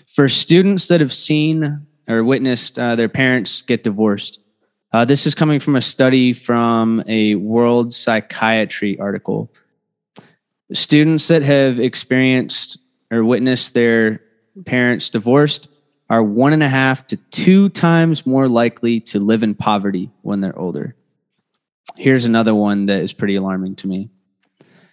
For 0.08 0.28
students 0.28 0.88
that 0.88 1.00
have 1.00 1.12
seen 1.12 1.86
or 2.08 2.24
witnessed 2.24 2.78
uh, 2.78 2.96
their 2.96 3.08
parents 3.08 3.62
get 3.62 3.84
divorced, 3.84 4.40
uh, 4.92 5.04
this 5.04 5.26
is 5.26 5.34
coming 5.34 5.60
from 5.60 5.76
a 5.76 5.80
study 5.80 6.32
from 6.32 7.02
a 7.06 7.34
World 7.36 7.94
Psychiatry 7.94 8.98
article. 8.98 9.50
Students 10.72 11.28
that 11.28 11.42
have 11.42 11.78
experienced 11.78 12.78
or 13.10 13.24
witnessed 13.24 13.74
their 13.74 14.20
parents 14.66 15.10
divorced 15.10 15.68
are 16.10 16.22
one 16.22 16.52
and 16.52 16.62
a 16.62 16.68
half 16.68 17.06
to 17.06 17.16
two 17.30 17.70
times 17.70 18.26
more 18.26 18.48
likely 18.48 19.00
to 19.00 19.18
live 19.18 19.42
in 19.42 19.54
poverty 19.54 20.10
when 20.20 20.40
they're 20.40 20.58
older. 20.58 20.94
Here's 21.96 22.24
another 22.24 22.54
one 22.54 22.86
that 22.86 23.02
is 23.02 23.12
pretty 23.12 23.36
alarming 23.36 23.76
to 23.76 23.86
me 23.86 24.10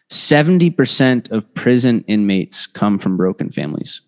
70% 0.10 1.32
of 1.32 1.53
prison 1.53 2.03
inmates 2.08 2.65
come 2.65 2.98
from 2.98 3.15
broken 3.15 3.51
families. 3.51 4.01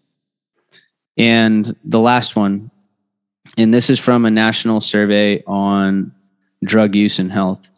And 1.18 1.76
the 1.84 2.00
last 2.00 2.36
one, 2.36 2.72
and 3.58 3.74
this 3.74 3.90
is 3.90 4.00
from 4.00 4.26
a 4.26 4.32
national 4.32 4.82
survey 4.82 5.44
on 5.46 6.14
drug 6.64 6.96
use 6.96 7.20
and 7.20 7.32
health. 7.32 7.70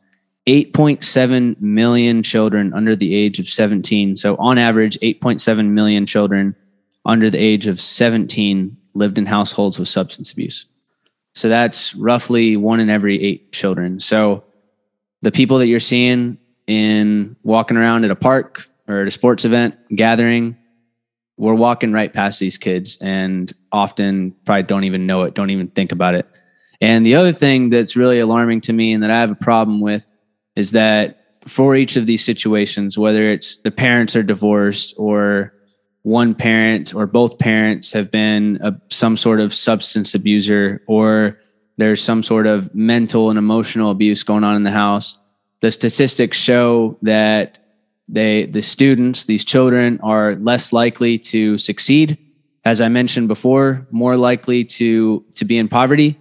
8.7 0.48 1.60
million 1.62 2.22
children 2.22 2.74
under 2.74 2.96
the 2.96 3.16
age 3.16 3.40
of 3.40 3.48
17. 3.48 4.18
So, 4.18 4.36
on 4.36 4.58
average, 4.58 4.98
8.7 5.00 5.70
million 5.70 6.06
children 6.06 6.56
under 7.06 7.30
the 7.30 7.38
age 7.38 7.68
of 7.68 7.80
17 7.80 8.76
lived 8.94 9.18
in 9.18 9.26
households 9.26 9.80
with 9.80 9.88
substance 9.88 10.34
abuse. 10.34 10.66
So, 11.34 11.48
that's 11.48 11.96
roughly 11.96 12.58
one 12.58 12.82
in 12.82 12.90
every 12.90 13.24
eight 13.24 13.54
children. 13.54 14.00
So, 14.00 14.44
the 15.24 15.32
people 15.32 15.58
that 15.58 15.68
you're 15.68 15.80
seeing 15.80 16.38
in 16.68 17.36
walking 17.44 17.78
around 17.78 18.06
at 18.06 18.12
a 18.12 18.16
park 18.16 18.68
or 18.88 19.02
at 19.02 19.08
a 19.08 19.12
sports 19.12 19.46
event 19.46 19.76
gathering, 19.96 20.58
we're 21.38 21.54
walking 21.54 21.92
right 21.94 22.14
past 22.14 22.40
these 22.40 22.58
kids 22.58 22.98
and 23.02 23.52
often 23.72 24.36
probably 24.46 24.64
don't 24.64 24.84
even 24.84 25.08
know 25.08 25.24
it, 25.24 25.34
don't 25.34 25.50
even 25.50 25.70
think 25.70 25.92
about 25.92 26.14
it. 26.14 26.28
And 26.82 27.06
the 27.06 27.16
other 27.16 27.32
thing 27.32 27.70
that's 27.70 27.96
really 27.96 28.20
alarming 28.20 28.62
to 28.62 28.74
me 28.74 28.92
and 28.94 29.02
that 29.02 29.10
I 29.10 29.20
have 29.22 29.32
a 29.32 29.36
problem 29.36 29.80
with 29.80 30.14
is 30.56 30.72
that 30.72 31.20
for 31.48 31.76
each 31.76 31.96
of 31.96 32.06
these 32.06 32.24
situations, 32.24 32.98
whether 32.98 33.30
it's 33.30 33.58
the 33.58 33.72
parents 33.72 34.16
are 34.16 34.24
divorced 34.24 34.94
or 34.98 35.54
one 36.02 36.36
parent 36.36 36.94
or 36.94 37.08
both 37.08 37.40
parents 37.40 37.94
have 37.94 38.12
been 38.12 38.60
a, 38.62 38.74
some 38.90 39.16
sort 39.16 39.40
of 39.40 39.54
substance 39.54 40.14
abuser 40.14 40.82
or 40.86 41.40
there's 41.78 42.04
some 42.04 42.24
sort 42.24 42.48
of 42.48 42.74
mental 42.76 43.30
and 43.30 43.40
emotional 43.40 43.92
abuse 43.92 44.24
going 44.24 44.44
on 44.44 44.56
in 44.56 44.64
the 44.64 44.72
house, 44.72 45.18
the 45.62 45.72
statistics 45.72 46.38
show 46.38 46.98
that 47.02 47.60
they 48.08 48.46
the 48.46 48.62
students, 48.62 49.24
these 49.24 49.46
children 49.46 50.00
are 50.04 50.36
less 50.36 50.74
likely 50.74 51.18
to 51.18 51.58
succeed. 51.58 52.18
As 52.66 52.82
I 52.82 52.90
mentioned 52.90 53.28
before, 53.28 53.88
more 53.92 54.18
likely 54.18 54.66
to 54.66 55.26
to 55.36 55.46
be 55.46 55.58
in 55.58 55.68
poverty. 55.68 56.20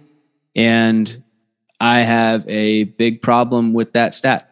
And 0.55 1.23
I 1.79 1.99
have 1.99 2.47
a 2.47 2.85
big 2.85 3.21
problem 3.21 3.73
with 3.73 3.93
that 3.93 4.13
stat. 4.13 4.49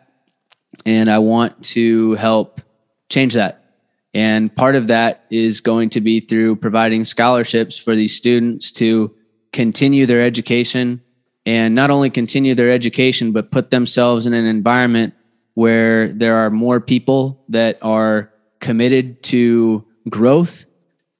And 0.86 1.10
I 1.10 1.20
want 1.20 1.64
to 1.76 2.14
help 2.16 2.62
change 3.10 3.34
that. 3.36 3.64
And 4.14 4.54
part 4.54 4.76
of 4.76 4.88
that 4.88 5.26
is 5.30 5.62
going 5.62 5.90
to 5.92 6.02
be 6.02 6.20
through 6.20 6.58
providing 6.58 7.06
scholarships 7.06 7.78
for 7.78 7.96
these 7.96 8.16
students 8.16 8.72
to 8.74 9.16
continue 9.52 10.06
their 10.06 10.24
education 10.24 11.02
and 11.46 11.74
not 11.76 11.90
only 11.90 12.10
continue 12.10 12.56
their 12.56 12.72
education, 12.72 13.32
but 13.32 13.52
put 13.52 13.70
themselves 13.70 14.26
in 14.26 14.34
an 14.34 14.46
environment 14.46 15.14
where 15.56 16.14
there 16.14 16.38
are 16.38 16.50
more 16.50 16.80
people 16.80 17.44
that 17.50 17.78
are 17.82 18.32
committed 18.60 19.22
to 19.24 19.86
growth 20.10 20.66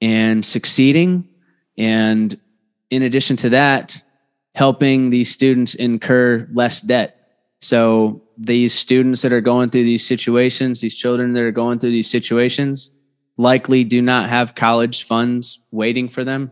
and 0.00 0.44
succeeding. 0.44 1.28
And 1.76 2.38
in 2.90 3.02
addition 3.02 3.36
to 3.38 3.50
that, 3.50 4.00
helping 4.54 5.10
these 5.10 5.30
students 5.30 5.74
incur 5.74 6.48
less 6.52 6.80
debt. 6.80 7.16
So 7.60 8.22
these 8.36 8.74
students 8.74 9.22
that 9.22 9.32
are 9.32 9.40
going 9.40 9.70
through 9.70 9.84
these 9.84 10.06
situations, 10.06 10.80
these 10.80 10.94
children 10.94 11.32
that 11.34 11.42
are 11.42 11.52
going 11.52 11.78
through 11.78 11.90
these 11.92 12.10
situations, 12.10 12.90
likely 13.36 13.84
do 13.84 14.02
not 14.02 14.28
have 14.28 14.54
college 14.54 15.04
funds 15.04 15.60
waiting 15.70 16.08
for 16.08 16.24
them. 16.24 16.50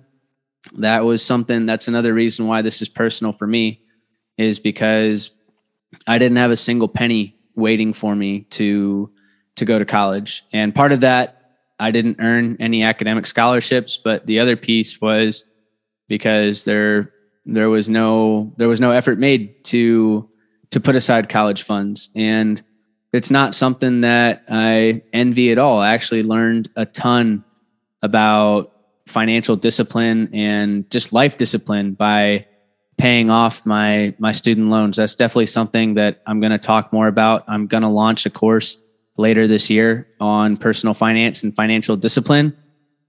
That 0.78 1.04
was 1.04 1.24
something 1.24 1.66
that's 1.66 1.88
another 1.88 2.14
reason 2.14 2.46
why 2.46 2.62
this 2.62 2.80
is 2.80 2.88
personal 2.88 3.32
for 3.32 3.46
me 3.46 3.80
is 4.38 4.58
because 4.58 5.30
I 6.06 6.18
didn't 6.18 6.36
have 6.38 6.50
a 6.50 6.56
single 6.56 6.88
penny 6.88 7.36
waiting 7.56 7.92
for 7.92 8.14
me 8.14 8.40
to 8.50 9.10
to 9.56 9.64
go 9.64 9.78
to 9.78 9.84
college. 9.84 10.44
And 10.52 10.74
part 10.74 10.92
of 10.92 11.00
that 11.00 11.40
I 11.78 11.90
didn't 11.90 12.16
earn 12.20 12.56
any 12.60 12.82
academic 12.82 13.26
scholarships, 13.26 13.96
but 13.96 14.26
the 14.26 14.38
other 14.38 14.56
piece 14.56 15.00
was 15.00 15.44
because 16.08 16.64
there 16.64 17.12
there 17.46 17.70
was 17.70 17.88
no 17.88 18.52
there 18.58 18.68
was 18.68 18.80
no 18.80 18.90
effort 18.90 19.18
made 19.18 19.64
to 19.64 20.28
to 20.70 20.80
put 20.80 20.94
aside 20.94 21.28
college 21.28 21.64
funds 21.64 22.10
and 22.14 22.62
it's 23.12 23.30
not 23.30 23.54
something 23.56 24.02
that 24.02 24.44
I 24.48 25.02
envy 25.12 25.50
at 25.50 25.58
all. 25.58 25.78
I 25.80 25.94
actually 25.94 26.22
learned 26.22 26.70
a 26.76 26.86
ton 26.86 27.44
about 28.02 28.72
financial 29.10 29.56
discipline 29.56 30.30
and 30.34 30.90
just 30.90 31.12
life 31.12 31.36
discipline 31.36 31.92
by 31.92 32.46
paying 32.98 33.30
off 33.30 33.64
my 33.66 34.14
my 34.18 34.32
student 34.32 34.68
loans. 34.68 34.96
That's 34.96 35.14
definitely 35.14 35.46
something 35.46 35.94
that 35.94 36.22
I'm 36.26 36.40
going 36.40 36.52
to 36.52 36.58
talk 36.58 36.92
more 36.92 37.08
about. 37.08 37.44
I'm 37.48 37.66
going 37.66 37.82
to 37.82 37.88
launch 37.88 38.26
a 38.26 38.30
course 38.30 38.78
later 39.16 39.46
this 39.46 39.70
year 39.70 40.08
on 40.20 40.56
personal 40.56 40.94
finance 40.94 41.42
and 41.42 41.54
financial 41.54 41.96
discipline, 41.96 42.56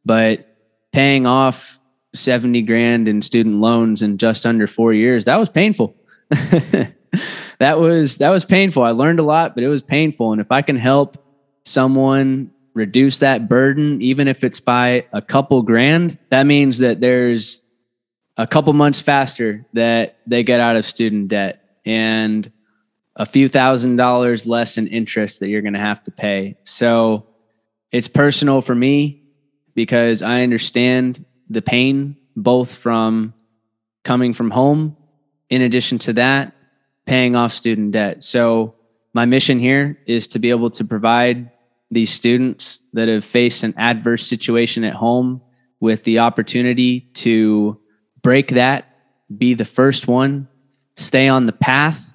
but 0.03 0.47
paying 0.91 1.25
off 1.25 1.79
70 2.13 2.61
grand 2.63 3.07
in 3.07 3.21
student 3.21 3.61
loans 3.61 4.01
in 4.01 4.17
just 4.17 4.45
under 4.45 4.67
four 4.67 4.93
years. 4.93 5.25
That 5.25 5.37
was 5.37 5.49
painful. 5.49 5.95
that 6.29 7.79
was 7.79 8.17
that 8.17 8.29
was 8.29 8.45
painful. 8.45 8.83
I 8.83 8.91
learned 8.91 9.19
a 9.19 9.23
lot, 9.23 9.55
but 9.55 9.63
it 9.63 9.67
was 9.67 9.81
painful. 9.81 10.31
And 10.31 10.41
if 10.41 10.51
I 10.51 10.61
can 10.61 10.75
help 10.75 11.17
someone 11.63 12.51
reduce 12.73 13.19
that 13.19 13.49
burden, 13.49 14.01
even 14.01 14.27
if 14.27 14.43
it's 14.43 14.59
by 14.59 15.05
a 15.11 15.21
couple 15.21 15.61
grand, 15.61 16.17
that 16.29 16.43
means 16.45 16.79
that 16.79 17.01
there's 17.01 17.61
a 18.37 18.47
couple 18.47 18.71
months 18.73 18.99
faster 18.99 19.65
that 19.73 20.17
they 20.25 20.43
get 20.43 20.59
out 20.59 20.75
of 20.75 20.85
student 20.85 21.27
debt 21.27 21.63
and 21.85 22.51
a 23.15 23.25
few 23.25 23.47
thousand 23.47 23.97
dollars 23.97 24.45
less 24.45 24.77
in 24.77 24.87
interest 24.87 25.39
that 25.39 25.49
you're 25.49 25.61
going 25.61 25.73
to 25.73 25.79
have 25.79 26.03
to 26.03 26.11
pay. 26.11 26.57
So 26.63 27.27
it's 27.91 28.07
personal 28.07 28.61
for 28.61 28.73
me 28.73 29.23
because 29.75 30.21
I 30.21 30.43
understand 30.43 31.25
the 31.49 31.61
pain 31.61 32.15
both 32.35 32.73
from 32.73 33.33
coming 34.03 34.33
from 34.33 34.49
home 34.49 34.95
in 35.49 35.61
addition 35.61 35.97
to 35.99 36.13
that 36.13 36.55
paying 37.05 37.35
off 37.35 37.51
student 37.51 37.91
debt. 37.91 38.23
So 38.23 38.75
my 39.13 39.25
mission 39.25 39.59
here 39.59 39.99
is 40.07 40.27
to 40.27 40.39
be 40.39 40.49
able 40.49 40.71
to 40.71 40.85
provide 40.85 41.51
these 41.91 42.11
students 42.11 42.81
that 42.93 43.09
have 43.09 43.25
faced 43.25 43.63
an 43.63 43.73
adverse 43.77 44.25
situation 44.25 44.83
at 44.83 44.95
home 44.95 45.41
with 45.79 46.03
the 46.03 46.19
opportunity 46.19 47.01
to 47.13 47.77
break 48.21 48.49
that, 48.49 48.95
be 49.35 49.53
the 49.53 49.65
first 49.65 50.07
one, 50.07 50.47
stay 50.95 51.27
on 51.27 51.45
the 51.45 51.51
path, 51.51 52.13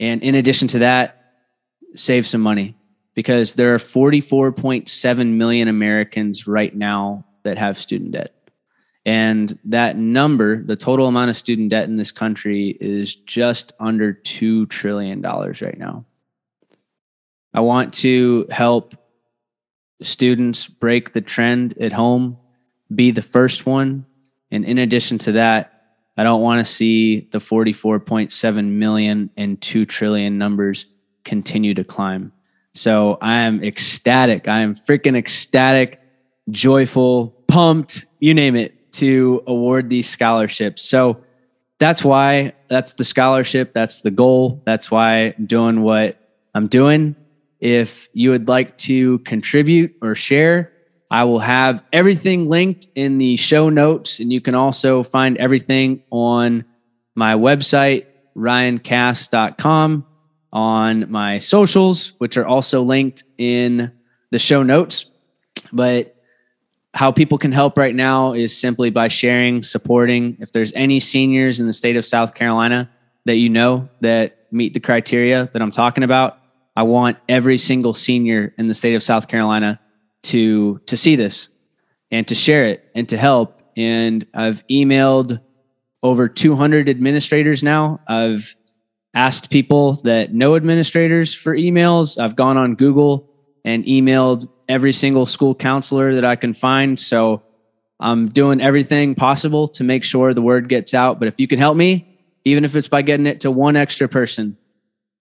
and 0.00 0.22
in 0.22 0.34
addition 0.34 0.68
to 0.68 0.80
that, 0.80 1.20
save 1.94 2.26
some 2.26 2.40
money 2.40 2.74
because 3.14 3.54
there 3.54 3.74
are 3.74 3.78
44.7 3.78 5.28
million 5.28 5.68
Americans 5.68 6.46
right 6.46 6.74
now 6.74 7.20
that 7.44 7.58
have 7.58 7.78
student 7.78 8.12
debt. 8.12 8.32
And 9.06 9.56
that 9.64 9.96
number, 9.96 10.62
the 10.62 10.76
total 10.76 11.06
amount 11.06 11.30
of 11.30 11.36
student 11.36 11.68
debt 11.68 11.84
in 11.84 11.96
this 11.96 12.10
country 12.10 12.76
is 12.80 13.14
just 13.14 13.72
under 13.78 14.14
$2 14.14 14.68
trillion 14.70 15.20
right 15.20 15.78
now. 15.78 16.04
I 17.54 17.60
want 17.60 17.94
to 17.94 18.46
help 18.50 18.94
students 20.02 20.66
break 20.66 21.12
the 21.12 21.20
trend 21.20 21.78
at 21.80 21.92
home, 21.92 22.36
be 22.94 23.12
the 23.12 23.22
first 23.22 23.64
one. 23.64 24.06
And 24.50 24.64
in 24.64 24.78
addition 24.78 25.18
to 25.18 25.32
that, 25.32 25.70
I 26.16 26.24
don't 26.24 26.42
want 26.42 26.64
to 26.64 26.64
see 26.64 27.28
the 27.32 27.38
44.7 27.38 28.70
million 28.70 29.30
and 29.36 29.60
2 29.60 29.86
trillion 29.86 30.36
numbers 30.36 30.86
continue 31.24 31.74
to 31.74 31.84
climb. 31.84 32.32
So 32.72 33.18
I 33.20 33.42
am 33.42 33.62
ecstatic. 33.62 34.48
I 34.48 34.60
am 34.60 34.74
freaking 34.74 35.16
ecstatic, 35.16 36.00
joyful, 36.50 37.28
pumped, 37.46 38.04
you 38.18 38.34
name 38.34 38.56
it, 38.56 38.92
to 38.94 39.42
award 39.46 39.90
these 39.90 40.08
scholarships. 40.08 40.82
So 40.82 41.24
that's 41.78 42.04
why 42.04 42.52
that's 42.68 42.94
the 42.94 43.04
scholarship. 43.04 43.72
That's 43.72 44.00
the 44.00 44.10
goal. 44.10 44.62
That's 44.66 44.90
why 44.90 45.34
I'm 45.36 45.46
doing 45.46 45.82
what 45.82 46.18
I'm 46.54 46.68
doing. 46.68 47.16
If 47.60 48.08
you 48.12 48.30
would 48.30 48.48
like 48.48 48.76
to 48.78 49.18
contribute 49.20 49.96
or 50.02 50.14
share, 50.14 50.72
I 51.10 51.24
will 51.24 51.38
have 51.38 51.82
everything 51.92 52.48
linked 52.48 52.86
in 52.94 53.18
the 53.18 53.36
show 53.36 53.68
notes, 53.68 54.20
and 54.20 54.32
you 54.32 54.40
can 54.40 54.54
also 54.54 55.02
find 55.02 55.36
everything 55.38 56.02
on 56.10 56.64
my 57.14 57.34
website, 57.34 58.06
ryancast.com, 58.36 60.06
on 60.52 61.10
my 61.10 61.38
socials, 61.38 62.12
which 62.18 62.36
are 62.36 62.46
also 62.46 62.82
linked 62.82 63.22
in 63.38 63.92
the 64.30 64.38
show 64.38 64.62
notes. 64.62 65.06
But 65.72 66.16
how 66.94 67.10
people 67.10 67.38
can 67.38 67.52
help 67.52 67.76
right 67.76 67.94
now 67.94 68.32
is 68.32 68.56
simply 68.56 68.90
by 68.90 69.08
sharing, 69.08 69.62
supporting. 69.62 70.36
If 70.40 70.52
there's 70.52 70.72
any 70.74 71.00
seniors 71.00 71.60
in 71.60 71.66
the 71.66 71.72
state 71.72 71.96
of 71.96 72.06
South 72.06 72.34
Carolina 72.34 72.90
that 73.24 73.36
you 73.36 73.48
know 73.48 73.88
that 74.00 74.38
meet 74.52 74.74
the 74.74 74.80
criteria 74.80 75.50
that 75.52 75.60
I'm 75.60 75.72
talking 75.72 76.04
about, 76.04 76.38
I 76.76 76.82
want 76.82 77.18
every 77.28 77.58
single 77.58 77.94
senior 77.94 78.54
in 78.58 78.68
the 78.68 78.74
state 78.74 78.94
of 78.94 79.02
South 79.02 79.28
Carolina 79.28 79.80
to 80.24 80.80
to 80.86 80.96
see 80.96 81.16
this 81.16 81.48
and 82.10 82.26
to 82.28 82.34
share 82.34 82.66
it 82.66 82.84
and 82.94 83.08
to 83.08 83.16
help. 83.16 83.60
And 83.76 84.26
I've 84.34 84.66
emailed 84.68 85.40
over 86.02 86.28
200 86.28 86.88
administrators 86.88 87.62
now. 87.62 88.00
I've 88.06 88.54
asked 89.14 89.50
people 89.50 89.94
that 90.04 90.34
know 90.34 90.56
administrators 90.56 91.32
for 91.34 91.56
emails. 91.56 92.20
I've 92.20 92.36
gone 92.36 92.56
on 92.56 92.74
Google 92.74 93.30
and 93.64 93.84
emailed 93.84 94.48
every 94.68 94.92
single 94.92 95.26
school 95.26 95.54
counselor 95.54 96.14
that 96.16 96.24
I 96.24 96.36
can 96.36 96.52
find. 96.52 96.98
So 96.98 97.42
I'm 98.00 98.28
doing 98.28 98.60
everything 98.60 99.14
possible 99.14 99.68
to 99.68 99.84
make 99.84 100.04
sure 100.04 100.34
the 100.34 100.42
word 100.42 100.68
gets 100.68 100.94
out. 100.94 101.18
But 101.18 101.28
if 101.28 101.38
you 101.38 101.48
can 101.48 101.58
help 101.58 101.76
me, 101.76 102.18
even 102.44 102.64
if 102.64 102.76
it's 102.76 102.88
by 102.88 103.02
getting 103.02 103.26
it 103.26 103.40
to 103.40 103.50
one 103.50 103.76
extra 103.76 104.08
person, 104.08 104.58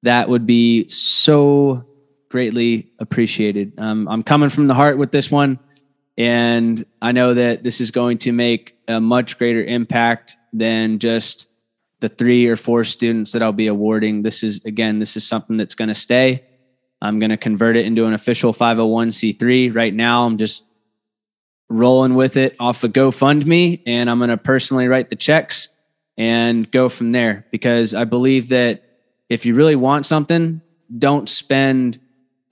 that 0.04 0.30
would 0.30 0.46
be 0.46 0.88
so 0.90 1.86
greatly 2.30 2.92
appreciated. 3.00 3.74
Um, 3.78 4.08
I'm 4.08 4.24
coming 4.24 4.50
from 4.50 4.68
the 4.68 4.74
heart 4.74 4.98
with 4.98 5.12
this 5.12 5.32
one, 5.32 5.60
and 6.18 6.86
I 7.02 7.12
know 7.12 7.34
that 7.34 7.64
this 7.64 7.82
is 7.82 7.92
going 7.92 8.20
to 8.20 8.32
make 8.32 8.78
a 8.88 9.02
much 9.02 9.38
greater 9.38 9.64
impact 9.64 10.36
than 10.52 11.00
just 11.00 11.48
the 12.02 12.10
three 12.10 12.48
or 12.48 12.58
four 12.58 12.84
students 12.84 13.32
that 13.32 13.42
I'll 13.42 13.54
be 13.54 13.68
awarding. 13.68 14.24
This 14.24 14.44
is, 14.44 14.64
again, 14.66 15.00
this 15.00 15.16
is 15.16 15.26
something 15.26 15.58
that's 15.58 15.76
going 15.76 15.88
to 15.88 15.96
stay. 15.96 16.44
I'm 17.02 17.20
going 17.20 17.32
to 17.32 17.38
convert 17.38 17.78
it 17.78 17.86
into 17.86 18.06
an 18.06 18.14
official 18.14 18.54
501c3. 18.54 19.74
Right 19.74 19.94
now, 19.94 20.26
I'm 20.26 20.38
just 20.38 20.66
rolling 21.70 22.16
with 22.16 22.38
it 22.38 22.56
off 22.60 22.84
of 22.84 22.92
GoFundMe, 22.92 23.84
and 23.86 24.10
I'm 24.10 24.20
going 24.20 24.30
to 24.30 24.38
personally 24.38 24.88
write 24.88 25.10
the 25.10 25.16
checks 25.16 25.70
and 26.18 26.70
go 26.70 26.90
from 26.90 27.12
there 27.12 27.46
because 27.52 27.94
I 27.94 28.04
believe 28.04 28.50
that 28.50 28.84
if 29.34 29.48
you 29.48 29.56
really 29.56 29.76
want 29.76 30.06
something, 30.06 30.62
don't 30.96 31.28
spend 31.28 32.00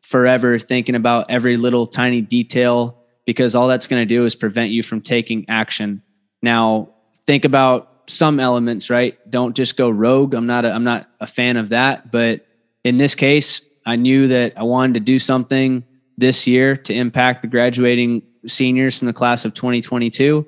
forever 0.02 0.58
thinking 0.58 0.96
about 0.96 1.30
every 1.30 1.56
little 1.56 1.86
tiny 1.86 2.22
detail 2.22 2.98
because 3.26 3.54
all 3.54 3.68
that's 3.68 3.86
going 3.86 4.02
to 4.02 4.06
do 4.06 4.26
is 4.26 4.34
prevent 4.34 4.72
you 4.72 4.82
from 4.82 5.00
taking 5.00 5.46
action. 5.48 6.02
Now, 6.42 6.90
think 7.28 7.46
about 7.46 7.88
some 8.08 8.40
elements, 8.40 8.90
right? 8.90 9.16
Don't 9.30 9.56
just 9.56 9.78
go 9.78 9.92
rogue. 9.92 10.34
I'm 10.34 10.48
not 10.48 10.66
a, 10.66 10.72
I'm 10.72 10.84
not 10.84 11.08
a 11.20 11.28
fan 11.28 11.56
of 11.56 11.70
that, 11.70 12.12
but 12.12 12.48
in 12.84 12.98
this 12.98 13.14
case, 13.14 13.62
I 13.86 13.96
knew 13.96 14.28
that 14.30 14.58
I 14.58 14.64
wanted 14.64 14.96
to 14.96 15.00
do 15.02 15.20
something 15.20 15.84
this 16.18 16.48
year 16.48 16.76
to 16.76 16.94
impact 16.96 17.44
the 17.44 17.48
graduating 17.48 18.24
seniors 18.48 18.98
from 18.98 19.06
the 19.06 19.14
class 19.14 19.46
of 19.46 19.54
2022 19.54 20.48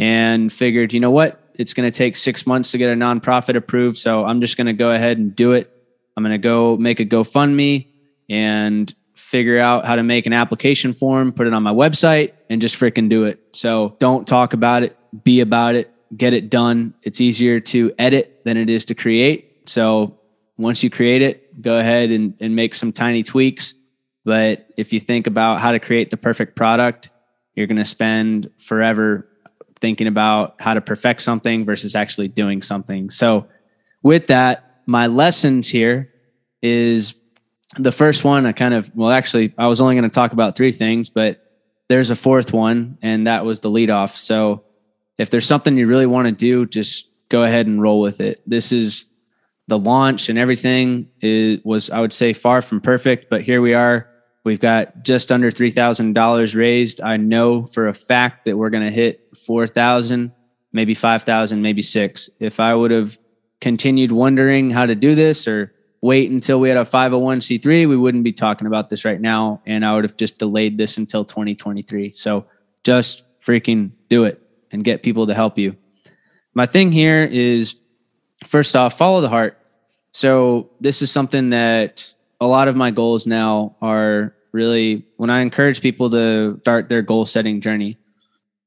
and 0.00 0.52
figured, 0.52 0.92
you 0.92 0.98
know 0.98 1.12
what? 1.12 1.40
It's 1.58 1.74
going 1.74 1.90
to 1.90 1.96
take 1.96 2.16
six 2.16 2.46
months 2.46 2.70
to 2.70 2.78
get 2.78 2.88
a 2.88 2.94
nonprofit 2.94 3.56
approved. 3.56 3.98
So 3.98 4.24
I'm 4.24 4.40
just 4.40 4.56
going 4.56 4.68
to 4.68 4.72
go 4.72 4.90
ahead 4.90 5.18
and 5.18 5.34
do 5.34 5.52
it. 5.52 5.70
I'm 6.16 6.22
going 6.22 6.32
to 6.32 6.38
go 6.38 6.76
make 6.76 7.00
a 7.00 7.04
GoFundMe 7.04 7.88
and 8.30 8.94
figure 9.14 9.58
out 9.58 9.84
how 9.84 9.96
to 9.96 10.02
make 10.02 10.26
an 10.26 10.32
application 10.32 10.94
form, 10.94 11.32
put 11.32 11.46
it 11.46 11.52
on 11.52 11.62
my 11.62 11.72
website, 11.72 12.32
and 12.48 12.60
just 12.60 12.76
freaking 12.76 13.10
do 13.10 13.24
it. 13.24 13.40
So 13.52 13.96
don't 13.98 14.26
talk 14.26 14.54
about 14.54 14.84
it, 14.84 14.96
be 15.24 15.40
about 15.40 15.74
it, 15.74 15.92
get 16.16 16.32
it 16.32 16.48
done. 16.48 16.94
It's 17.02 17.20
easier 17.20 17.60
to 17.60 17.92
edit 17.98 18.40
than 18.44 18.56
it 18.56 18.70
is 18.70 18.86
to 18.86 18.94
create. 18.94 19.68
So 19.68 20.18
once 20.56 20.82
you 20.82 20.90
create 20.90 21.22
it, 21.22 21.60
go 21.60 21.78
ahead 21.78 22.10
and, 22.10 22.34
and 22.40 22.54
make 22.54 22.74
some 22.74 22.92
tiny 22.92 23.22
tweaks. 23.22 23.74
But 24.24 24.66
if 24.76 24.92
you 24.92 25.00
think 25.00 25.26
about 25.26 25.60
how 25.60 25.72
to 25.72 25.78
create 25.78 26.10
the 26.10 26.16
perfect 26.16 26.56
product, 26.56 27.10
you're 27.54 27.66
going 27.66 27.78
to 27.78 27.84
spend 27.84 28.50
forever 28.58 29.28
thinking 29.80 30.06
about 30.06 30.56
how 30.60 30.74
to 30.74 30.80
perfect 30.80 31.22
something 31.22 31.64
versus 31.64 31.94
actually 31.94 32.28
doing 32.28 32.62
something. 32.62 33.10
So, 33.10 33.46
with 34.02 34.28
that, 34.28 34.82
my 34.86 35.06
lessons 35.06 35.68
here 35.68 36.12
is 36.62 37.14
the 37.76 37.92
first 37.92 38.24
one. 38.24 38.46
I 38.46 38.52
kind 38.52 38.74
of, 38.74 38.90
well, 38.94 39.10
actually, 39.10 39.52
I 39.58 39.66
was 39.66 39.80
only 39.80 39.94
going 39.96 40.08
to 40.08 40.14
talk 40.14 40.32
about 40.32 40.56
three 40.56 40.72
things, 40.72 41.10
but 41.10 41.44
there's 41.88 42.10
a 42.10 42.16
fourth 42.16 42.52
one, 42.52 42.98
and 43.02 43.26
that 43.26 43.44
was 43.44 43.60
the 43.60 43.70
lead 43.70 43.90
off. 43.90 44.16
So, 44.16 44.64
if 45.18 45.30
there's 45.30 45.46
something 45.46 45.76
you 45.76 45.86
really 45.86 46.06
want 46.06 46.26
to 46.26 46.32
do, 46.32 46.66
just 46.66 47.08
go 47.28 47.42
ahead 47.42 47.66
and 47.66 47.82
roll 47.82 48.00
with 48.00 48.20
it. 48.20 48.42
This 48.46 48.72
is 48.72 49.04
the 49.66 49.78
launch 49.78 50.30
and 50.30 50.38
everything 50.38 51.08
was, 51.62 51.90
I 51.90 52.00
would 52.00 52.12
say, 52.12 52.32
far 52.32 52.62
from 52.62 52.80
perfect, 52.80 53.28
but 53.28 53.42
here 53.42 53.60
we 53.60 53.74
are 53.74 54.08
We've 54.44 54.60
got 54.60 55.02
just 55.02 55.30
under 55.30 55.50
$3,000 55.50 56.54
raised. 56.54 57.00
I 57.00 57.16
know 57.16 57.66
for 57.66 57.88
a 57.88 57.94
fact 57.94 58.44
that 58.44 58.56
we're 58.56 58.70
going 58.70 58.84
to 58.84 58.92
hit 58.92 59.36
4,000, 59.46 60.32
maybe 60.72 60.94
5,000, 60.94 61.60
maybe 61.60 61.82
six. 61.82 62.30
If 62.40 62.60
I 62.60 62.74
would 62.74 62.90
have 62.90 63.18
continued 63.60 64.12
wondering 64.12 64.70
how 64.70 64.86
to 64.86 64.94
do 64.94 65.14
this 65.14 65.48
or 65.48 65.74
wait 66.00 66.30
until 66.30 66.60
we 66.60 66.68
had 66.68 66.78
a 66.78 66.84
501c3, 66.84 67.88
we 67.88 67.96
wouldn't 67.96 68.24
be 68.24 68.32
talking 68.32 68.66
about 68.66 68.88
this 68.88 69.04
right 69.04 69.20
now. 69.20 69.60
And 69.66 69.84
I 69.84 69.94
would 69.94 70.04
have 70.04 70.16
just 70.16 70.38
delayed 70.38 70.78
this 70.78 70.96
until 70.96 71.24
2023. 71.24 72.12
So 72.12 72.46
just 72.84 73.24
freaking 73.44 73.90
do 74.08 74.24
it 74.24 74.40
and 74.70 74.84
get 74.84 75.02
people 75.02 75.26
to 75.26 75.34
help 75.34 75.58
you. 75.58 75.76
My 76.54 76.66
thing 76.66 76.92
here 76.92 77.24
is 77.24 77.76
first 78.46 78.76
off, 78.76 78.96
follow 78.96 79.20
the 79.20 79.28
heart. 79.28 79.58
So 80.12 80.70
this 80.80 81.02
is 81.02 81.10
something 81.10 81.50
that 81.50 82.12
a 82.40 82.46
lot 82.46 82.68
of 82.68 82.76
my 82.76 82.90
goals 82.90 83.26
now 83.26 83.76
are 83.82 84.34
really 84.52 85.06
when 85.16 85.30
I 85.30 85.40
encourage 85.40 85.80
people 85.80 86.10
to 86.10 86.58
start 86.60 86.88
their 86.88 87.02
goal 87.02 87.26
setting 87.26 87.60
journey, 87.60 87.98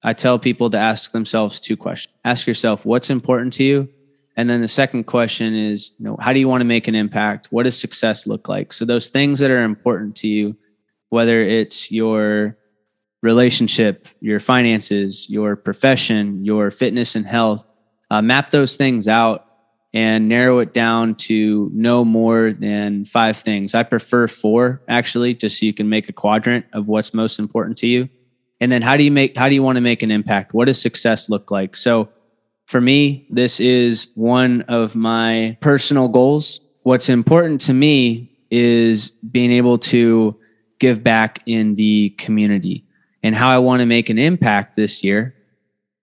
I 0.04 0.14
tell 0.14 0.40
people 0.40 0.70
to 0.72 0.78
ask 0.78 1.12
themselves 1.12 1.60
two 1.60 1.78
questions. 1.78 2.14
Ask 2.26 2.48
yourself 2.48 2.86
what's 2.86 3.10
important 3.10 3.54
to 3.54 3.64
you 3.64 3.90
And 4.38 4.50
then 4.50 4.62
the 4.62 4.68
second 4.68 5.06
question 5.06 5.54
is, 5.54 5.92
you 6.00 6.06
know, 6.06 6.18
how 6.20 6.34
do 6.34 6.40
you 6.40 6.48
want 6.48 6.62
to 6.62 6.66
make 6.66 6.88
an 6.88 6.96
impact? 6.96 7.48
What 7.52 7.64
does 7.64 7.80
success 7.80 8.26
look 8.26 8.48
like? 8.48 8.74
So 8.74 8.86
those 8.86 9.10
things 9.10 9.40
that 9.40 9.52
are 9.52 9.64
important 9.64 10.16
to 10.18 10.28
you, 10.28 10.56
whether 11.10 11.42
it's 11.42 11.92
your 11.92 12.56
relationship, 13.22 14.08
your 14.22 14.40
finances, 14.40 15.30
your 15.30 15.56
profession, 15.56 16.46
your 16.46 16.72
fitness 16.72 17.16
and 17.16 17.28
health, 17.28 17.72
uh, 18.10 18.22
map 18.22 18.52
those 18.52 18.78
things 18.78 19.08
out 19.08 19.46
and 19.93 20.30
narrow 20.30 20.60
it 20.60 20.73
down 20.73 21.15
to 21.15 21.69
no 21.73 22.06
more 22.06 22.54
than 22.54 23.04
five 23.06 23.38
things. 23.38 23.75
I 23.75 23.84
prefer 23.84 24.27
four 24.27 24.82
actually, 24.88 25.34
just 25.34 25.60
so 25.60 25.65
you 25.65 25.73
can 25.73 25.89
make 25.89 26.08
a 26.08 26.13
quadrant 26.13 26.65
of 26.73 26.88
what's 26.88 27.13
most 27.13 27.39
important 27.39 27.77
to 27.80 27.88
you. 27.88 28.10
And 28.62 28.71
then 28.71 28.82
how 28.82 28.95
do 28.95 29.04
you 29.04 29.12
make 29.12 29.36
how 29.36 29.49
do 29.49 29.56
you 29.56 29.63
want 29.63 29.77
to 29.77 29.82
make 29.82 30.04
an 30.04 30.12
impact? 30.12 30.54
What 30.54 30.65
does 30.65 30.82
success 30.82 31.30
look 31.30 31.51
like? 31.51 31.75
So 31.75 32.10
for 32.67 32.80
me, 32.80 33.27
this 33.30 33.60
is 33.60 34.08
one 34.15 34.62
of 34.63 34.95
my 34.95 35.58
personal 35.60 36.08
goals. 36.08 36.62
What's 36.84 37.10
important 37.10 37.62
to 37.62 37.73
me 37.73 38.32
is 38.49 39.10
being 39.10 39.51
able 39.51 39.77
to 39.77 40.38
give 40.80 41.04
back 41.04 41.39
in 41.45 41.75
the 41.75 42.10
community. 42.12 42.86
And 43.23 43.36
how 43.36 43.49
I 43.49 43.58
want 43.58 43.82
to 43.82 43.86
make 43.86 44.10
an 44.10 44.17
impact 44.17 44.75
this 44.75 45.04
year 45.04 45.36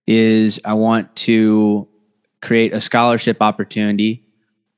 is 0.06 0.60
I 0.64 0.74
want 0.74 1.14
to 1.16 1.88
create 2.40 2.72
a 2.72 2.80
scholarship 2.80 3.38
opportunity 3.40 4.24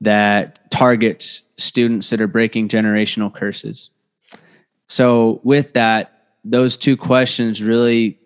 that 0.00 0.70
targets 0.70 1.42
students 1.58 2.10
that 2.10 2.20
are 2.20 2.26
breaking 2.26 2.68
generational 2.68 3.32
curses. 3.32 3.90
So, 4.86 5.40
with 5.44 5.74
that, 5.74 6.12
those 6.44 6.76
two 6.76 6.96
questions 6.96 7.62
really 7.62 8.18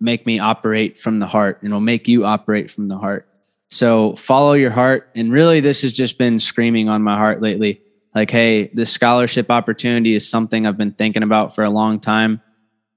make 0.00 0.26
me 0.26 0.38
operate 0.38 0.98
from 0.98 1.18
the 1.18 1.26
heart 1.26 1.62
and 1.62 1.72
will 1.72 1.80
make 1.80 2.08
you 2.08 2.24
operate 2.24 2.70
from 2.70 2.88
the 2.88 2.98
heart. 2.98 3.28
So, 3.68 4.14
follow 4.16 4.52
your 4.52 4.70
heart. 4.70 5.10
And 5.16 5.32
really, 5.32 5.60
this 5.60 5.82
has 5.82 5.92
just 5.92 6.18
been 6.18 6.38
screaming 6.38 6.88
on 6.88 7.02
my 7.02 7.16
heart 7.16 7.40
lately 7.40 7.80
like, 8.14 8.30
hey, 8.30 8.68
this 8.74 8.90
scholarship 8.90 9.50
opportunity 9.50 10.14
is 10.14 10.28
something 10.28 10.66
I've 10.66 10.76
been 10.76 10.92
thinking 10.92 11.22
about 11.22 11.54
for 11.54 11.64
a 11.64 11.70
long 11.70 11.98
time. 11.98 12.40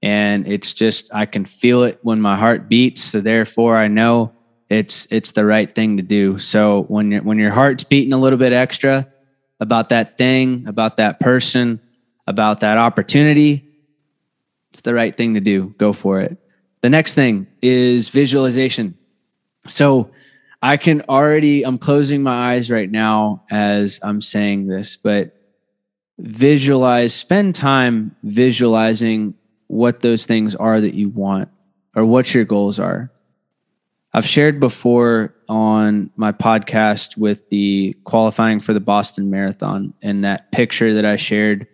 And 0.02 0.46
it's 0.46 0.74
just, 0.74 1.12
I 1.12 1.24
can 1.24 1.46
feel 1.46 1.84
it 1.84 1.98
when 2.02 2.20
my 2.20 2.36
heart 2.36 2.68
beats. 2.68 3.02
So, 3.02 3.20
therefore, 3.20 3.78
I 3.78 3.88
know 3.88 4.32
it's 4.68 5.06
it's 5.10 5.32
the 5.32 5.44
right 5.44 5.72
thing 5.72 5.96
to 5.96 6.02
do. 6.02 6.38
So 6.38 6.82
when 6.88 7.10
your 7.12 7.22
when 7.22 7.38
your 7.38 7.50
heart's 7.50 7.84
beating 7.84 8.12
a 8.12 8.18
little 8.18 8.38
bit 8.38 8.52
extra 8.52 9.08
about 9.60 9.90
that 9.90 10.18
thing, 10.18 10.66
about 10.66 10.96
that 10.96 11.20
person, 11.20 11.80
about 12.26 12.60
that 12.60 12.78
opportunity, 12.78 13.68
it's 14.70 14.80
the 14.80 14.94
right 14.94 15.16
thing 15.16 15.34
to 15.34 15.40
do. 15.40 15.74
Go 15.78 15.92
for 15.92 16.20
it. 16.20 16.36
The 16.82 16.90
next 16.90 17.14
thing 17.14 17.46
is 17.62 18.08
visualization. 18.08 18.96
So 19.68 20.10
I 20.62 20.76
can 20.76 21.02
already 21.08 21.64
I'm 21.64 21.78
closing 21.78 22.22
my 22.22 22.52
eyes 22.52 22.70
right 22.70 22.90
now 22.90 23.44
as 23.50 24.00
I'm 24.02 24.20
saying 24.20 24.66
this, 24.66 24.96
but 24.96 25.36
visualize, 26.18 27.14
spend 27.14 27.54
time 27.54 28.16
visualizing 28.22 29.34
what 29.68 30.00
those 30.00 30.26
things 30.26 30.54
are 30.54 30.80
that 30.80 30.94
you 30.94 31.08
want 31.08 31.48
or 31.94 32.04
what 32.04 32.34
your 32.34 32.44
goals 32.44 32.78
are. 32.78 33.10
I've 34.16 34.26
shared 34.26 34.60
before 34.60 35.34
on 35.46 36.10
my 36.16 36.32
podcast 36.32 37.18
with 37.18 37.50
the 37.50 37.94
qualifying 38.04 38.60
for 38.60 38.72
the 38.72 38.80
Boston 38.80 39.28
Marathon 39.28 39.92
and 40.00 40.24
that 40.24 40.50
picture 40.52 40.94
that 40.94 41.04
I 41.04 41.16
shared 41.16 41.66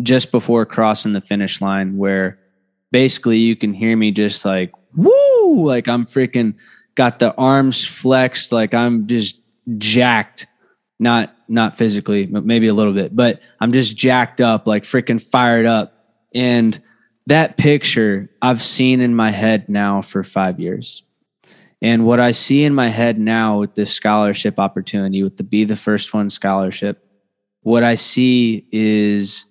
just 0.00 0.32
before 0.32 0.64
crossing 0.64 1.12
the 1.12 1.20
finish 1.20 1.60
line, 1.60 1.98
where 1.98 2.38
basically 2.90 3.36
you 3.36 3.54
can 3.54 3.74
hear 3.74 3.94
me 3.98 4.12
just 4.12 4.46
like, 4.46 4.72
woo, 4.96 5.66
like 5.66 5.88
I'm 5.88 6.06
freaking 6.06 6.56
got 6.94 7.18
the 7.18 7.34
arms 7.34 7.84
flexed, 7.84 8.50
like 8.50 8.72
I'm 8.72 9.06
just 9.06 9.38
jacked. 9.76 10.46
Not 10.98 11.34
not 11.48 11.76
physically, 11.76 12.24
but 12.24 12.46
maybe 12.46 12.68
a 12.68 12.74
little 12.74 12.94
bit, 12.94 13.14
but 13.14 13.42
I'm 13.60 13.72
just 13.72 13.94
jacked 13.94 14.40
up, 14.40 14.66
like 14.66 14.84
freaking 14.84 15.20
fired 15.20 15.66
up. 15.66 15.92
And 16.34 16.80
that 17.26 17.58
picture 17.58 18.30
I've 18.40 18.62
seen 18.62 19.00
in 19.00 19.14
my 19.14 19.30
head 19.30 19.68
now 19.68 20.00
for 20.00 20.22
five 20.22 20.58
years 20.58 21.02
and 21.82 22.04
what 22.04 22.20
I 22.20 22.32
see 22.32 22.64
in 22.64 22.74
my 22.74 22.88
head 22.88 23.18
now 23.18 23.60
with 23.60 23.74
this 23.74 23.92
scholarship 23.92 24.58
opportunity, 24.58 25.22
with 25.22 25.36
the 25.36 25.42
Be 25.42 25.64
the 25.64 25.76
First 25.76 26.12
One 26.12 26.28
scholarship, 26.28 27.04
what 27.62 27.82
I 27.82 27.94
see 27.94 28.66
is 28.70 29.46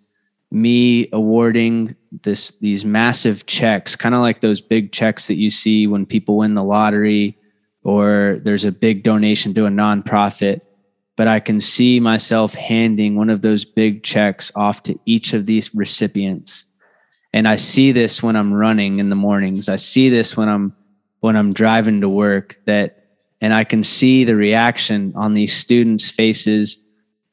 me 0.52 1.10
awarding 1.12 1.96
this 2.24 2.52
these 2.60 2.86
massive 2.86 3.46
checks, 3.46 3.96
kind 3.96 4.16
of 4.16 4.22
like 4.22 4.42
those 4.42 4.62
big 4.62 4.92
checks 4.92 5.28
that 5.28 5.38
you 5.38 5.50
see 5.50 5.88
when 5.88 6.06
people 6.06 6.38
win 6.38 6.56
the 6.56 6.64
lottery 6.64 7.38
or 7.84 8.40
there's 8.44 8.66
a 8.66 8.72
big 8.72 9.04
donation 9.04 9.54
to 9.54 9.66
a 9.66 9.70
nonprofit. 9.70 10.62
But 11.16 11.28
I 11.28 11.40
can 11.40 11.60
see 11.60 12.00
myself 12.00 12.54
handing 12.54 13.16
one 13.16 13.30
of 13.30 13.42
those 13.42 13.66
big 13.66 14.04
checks 14.04 14.52
off 14.56 14.84
to 14.84 14.98
each 15.06 15.34
of 15.34 15.46
these 15.46 15.74
recipients. 15.76 16.66
And 17.34 17.48
I 17.48 17.58
see 17.58 17.92
this 17.92 18.24
when 18.24 18.36
I'm 18.36 18.54
running 18.54 19.00
in 19.00 19.10
the 19.10 19.16
mornings. 19.16 19.70
I 19.70 19.76
see 19.76 20.10
this 20.10 20.38
when 20.38 20.50
I'm 20.50 20.74
when 21.20 21.36
I'm 21.36 21.54
driving 21.54 22.02
to 22.02 22.10
work 22.10 22.60
that 22.66 22.96
and 23.42 23.54
I 23.54 23.64
can 23.64 23.84
see 23.84 24.26
the 24.26 24.36
reaction 24.36 25.14
on 25.16 25.34
these 25.34 25.56
students' 25.56 26.10
faces 26.10 26.80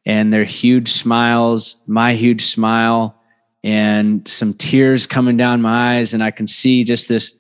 and 0.04 0.32
their 0.32 0.44
huge 0.44 0.92
smiles, 0.92 1.76
my 1.86 2.14
huge 2.14 2.46
smile, 2.46 3.20
and 3.64 4.26
some 4.28 4.54
tears 4.54 5.06
coming 5.06 5.36
down 5.36 5.60
my 5.60 5.96
eyes. 5.96 6.14
And 6.14 6.22
I 6.22 6.30
can 6.30 6.46
see 6.46 6.84
just 6.84 7.08
this 7.08 7.36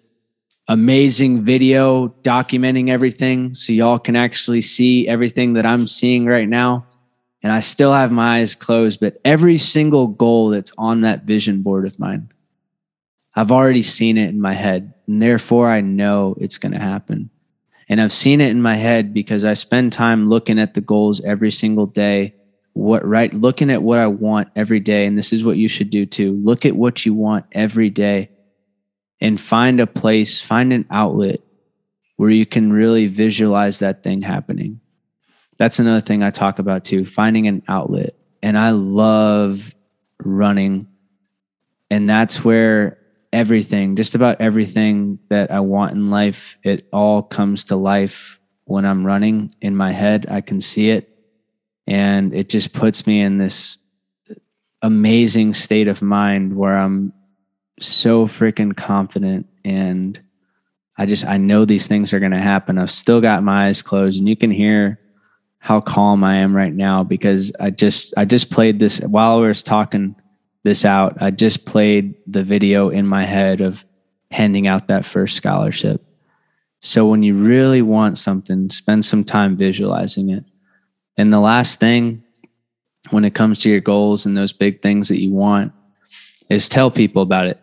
amazing 0.66 1.44
video 1.44 2.08
documenting 2.22 2.88
everything 2.88 3.54
so 3.54 3.72
y'all 3.72 4.00
can 4.00 4.16
actually 4.16 4.60
see 4.60 5.06
everything 5.06 5.52
that 5.52 5.64
I'm 5.64 5.86
seeing 5.86 6.26
right 6.26 6.48
now. 6.48 6.86
And 7.44 7.52
I 7.52 7.60
still 7.60 7.92
have 7.92 8.10
my 8.10 8.40
eyes 8.40 8.56
closed, 8.56 8.98
but 8.98 9.20
every 9.24 9.58
single 9.58 10.08
goal 10.08 10.50
that's 10.50 10.72
on 10.76 11.02
that 11.02 11.22
vision 11.22 11.62
board 11.62 11.86
of 11.86 11.96
mine, 12.00 12.32
I've 13.36 13.52
already 13.52 13.82
seen 13.82 14.16
it 14.16 14.30
in 14.30 14.40
my 14.40 14.54
head, 14.54 14.94
and 15.06 15.20
therefore 15.20 15.70
I 15.70 15.82
know 15.82 16.34
it's 16.40 16.56
going 16.56 16.72
to 16.72 16.80
happen. 16.80 17.30
And 17.88 18.00
I've 18.00 18.12
seen 18.12 18.40
it 18.40 18.50
in 18.50 18.62
my 18.62 18.74
head 18.74 19.14
because 19.14 19.44
I 19.44 19.54
spend 19.54 19.92
time 19.92 20.28
looking 20.28 20.58
at 20.58 20.74
the 20.74 20.80
goals 20.80 21.20
every 21.20 21.50
single 21.50 21.86
day. 21.86 22.34
What 22.72 23.06
right 23.06 23.32
looking 23.32 23.70
at 23.70 23.82
what 23.82 23.98
I 23.98 24.06
want 24.06 24.48
every 24.54 24.80
day 24.80 25.06
and 25.06 25.16
this 25.16 25.32
is 25.32 25.42
what 25.42 25.56
you 25.56 25.66
should 25.68 25.88
do 25.88 26.04
too. 26.04 26.32
Look 26.32 26.66
at 26.66 26.76
what 26.76 27.06
you 27.06 27.14
want 27.14 27.46
every 27.52 27.88
day 27.88 28.28
and 29.18 29.40
find 29.40 29.80
a 29.80 29.86
place, 29.86 30.42
find 30.42 30.72
an 30.74 30.84
outlet 30.90 31.40
where 32.16 32.28
you 32.28 32.44
can 32.44 32.72
really 32.72 33.06
visualize 33.06 33.78
that 33.78 34.02
thing 34.02 34.20
happening. 34.20 34.80
That's 35.56 35.78
another 35.78 36.02
thing 36.02 36.22
I 36.22 36.30
talk 36.30 36.58
about 36.58 36.84
too, 36.84 37.06
finding 37.06 37.46
an 37.46 37.62
outlet. 37.66 38.14
And 38.42 38.58
I 38.58 38.70
love 38.70 39.74
running. 40.22 40.90
And 41.90 42.10
that's 42.10 42.44
where 42.44 42.98
everything, 43.32 43.96
just 43.96 44.14
about 44.14 44.40
everything 44.40 45.18
that 45.28 45.50
I 45.50 45.60
want 45.60 45.92
in 45.92 46.10
life, 46.10 46.58
it 46.62 46.88
all 46.92 47.22
comes 47.22 47.64
to 47.64 47.76
life 47.76 48.40
when 48.64 48.84
I'm 48.84 49.06
running 49.06 49.54
in 49.60 49.76
my 49.76 49.92
head. 49.92 50.26
I 50.28 50.40
can 50.40 50.60
see 50.60 50.90
it. 50.90 51.08
And 51.86 52.34
it 52.34 52.48
just 52.48 52.72
puts 52.72 53.06
me 53.06 53.20
in 53.20 53.38
this 53.38 53.78
amazing 54.82 55.54
state 55.54 55.88
of 55.88 56.02
mind 56.02 56.56
where 56.56 56.76
I'm 56.76 57.12
so 57.80 58.26
freaking 58.26 58.76
confident 58.76 59.46
and 59.64 60.20
I 60.98 61.06
just 61.06 61.26
I 61.26 61.36
know 61.36 61.64
these 61.64 61.86
things 61.86 62.12
are 62.12 62.20
going 62.20 62.32
to 62.32 62.40
happen. 62.40 62.78
I've 62.78 62.90
still 62.90 63.20
got 63.20 63.42
my 63.42 63.66
eyes 63.66 63.82
closed 63.82 64.18
and 64.18 64.28
you 64.28 64.36
can 64.36 64.50
hear 64.50 64.98
how 65.58 65.80
calm 65.80 66.24
I 66.24 66.36
am 66.36 66.56
right 66.56 66.72
now 66.72 67.04
because 67.04 67.52
I 67.60 67.70
just 67.70 68.14
I 68.16 68.24
just 68.24 68.50
played 68.50 68.78
this 68.78 69.00
while 69.00 69.40
was 69.40 69.62
talking 69.62 70.16
this 70.66 70.84
out, 70.84 71.22
I 71.22 71.30
just 71.30 71.64
played 71.64 72.16
the 72.26 72.42
video 72.42 72.88
in 72.88 73.06
my 73.06 73.24
head 73.24 73.60
of 73.60 73.84
handing 74.32 74.66
out 74.66 74.88
that 74.88 75.04
first 75.04 75.36
scholarship. 75.36 76.04
So 76.80 77.06
when 77.06 77.22
you 77.22 77.34
really 77.34 77.82
want 77.82 78.18
something, 78.18 78.68
spend 78.70 79.04
some 79.04 79.22
time 79.22 79.56
visualizing 79.56 80.30
it. 80.30 80.44
And 81.16 81.32
the 81.32 81.38
last 81.38 81.78
thing 81.78 82.24
when 83.10 83.24
it 83.24 83.32
comes 83.32 83.60
to 83.60 83.70
your 83.70 83.80
goals 83.80 84.26
and 84.26 84.36
those 84.36 84.52
big 84.52 84.82
things 84.82 85.06
that 85.06 85.20
you 85.20 85.30
want 85.30 85.72
is 86.50 86.68
tell 86.68 86.90
people 86.90 87.22
about 87.22 87.46
it. 87.46 87.60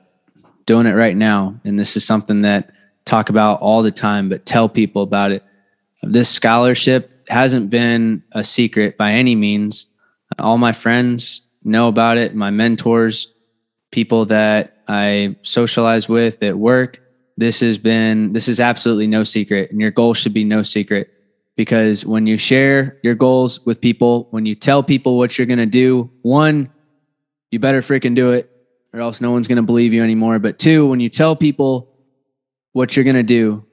Doing 0.65 0.87
it 0.87 0.93
right 0.93 1.17
now. 1.17 1.59
And 1.65 1.77
this 1.77 1.97
is 1.97 2.05
something 2.05 2.43
that 2.43 2.71
talk 3.03 3.29
about 3.29 3.59
all 3.59 3.83
the 3.83 3.91
time, 3.91 4.29
but 4.29 4.45
tell 4.45 4.69
people 4.69 5.03
about 5.03 5.33
it. 5.33 5.43
This 6.01 6.29
scholarship 6.29 7.27
hasn't 7.27 7.69
been 7.69 8.23
a 8.31 8.45
secret 8.45 8.97
by 8.97 9.11
any 9.11 9.35
means. 9.35 9.87
All 10.39 10.57
my 10.57 10.71
friends 10.71 11.41
know 11.63 11.87
about 11.87 12.17
it. 12.17 12.35
My 12.35 12.51
mentors, 12.51 13.33
people 13.91 14.25
that 14.25 14.77
I 14.87 15.35
socialize 15.41 16.09
with 16.09 16.43
at 16.43 16.57
work, 16.57 16.99
this 17.37 17.61
has 17.61 17.77
been, 17.77 18.33
this 18.33 18.47
is 18.47 18.59
absolutely 18.59 19.07
no 19.07 19.23
secret. 19.23 19.71
And 19.71 19.81
your 19.81 19.91
goal 19.91 20.13
should 20.13 20.33
be 20.33 20.43
no 20.43 20.61
secret 20.61 21.09
because 21.55 22.05
when 22.05 22.27
you 22.27 22.37
share 22.37 22.97
your 23.03 23.15
goals 23.15 23.65
with 23.65 23.81
people, 23.81 24.27
when 24.31 24.45
you 24.45 24.55
tell 24.55 24.83
people 24.83 25.17
what 25.17 25.37
you're 25.37 25.47
going 25.47 25.59
to 25.59 25.65
do, 25.65 26.09
one, 26.21 26.71
you 27.51 27.59
better 27.59 27.81
freaking 27.81 28.15
do 28.15 28.31
it 28.31 28.49
or 28.93 28.99
else 28.99 29.21
no 29.21 29.31
one's 29.31 29.47
going 29.47 29.57
to 29.57 29.63
believe 29.63 29.93
you 29.93 30.03
anymore. 30.03 30.39
But 30.39 30.59
two, 30.59 30.87
when 30.87 30.99
you 30.99 31.09
tell 31.09 31.35
people 31.35 31.89
what 32.73 32.95
you're 32.95 33.03
going 33.03 33.15
to 33.15 33.23
do, 33.23 33.65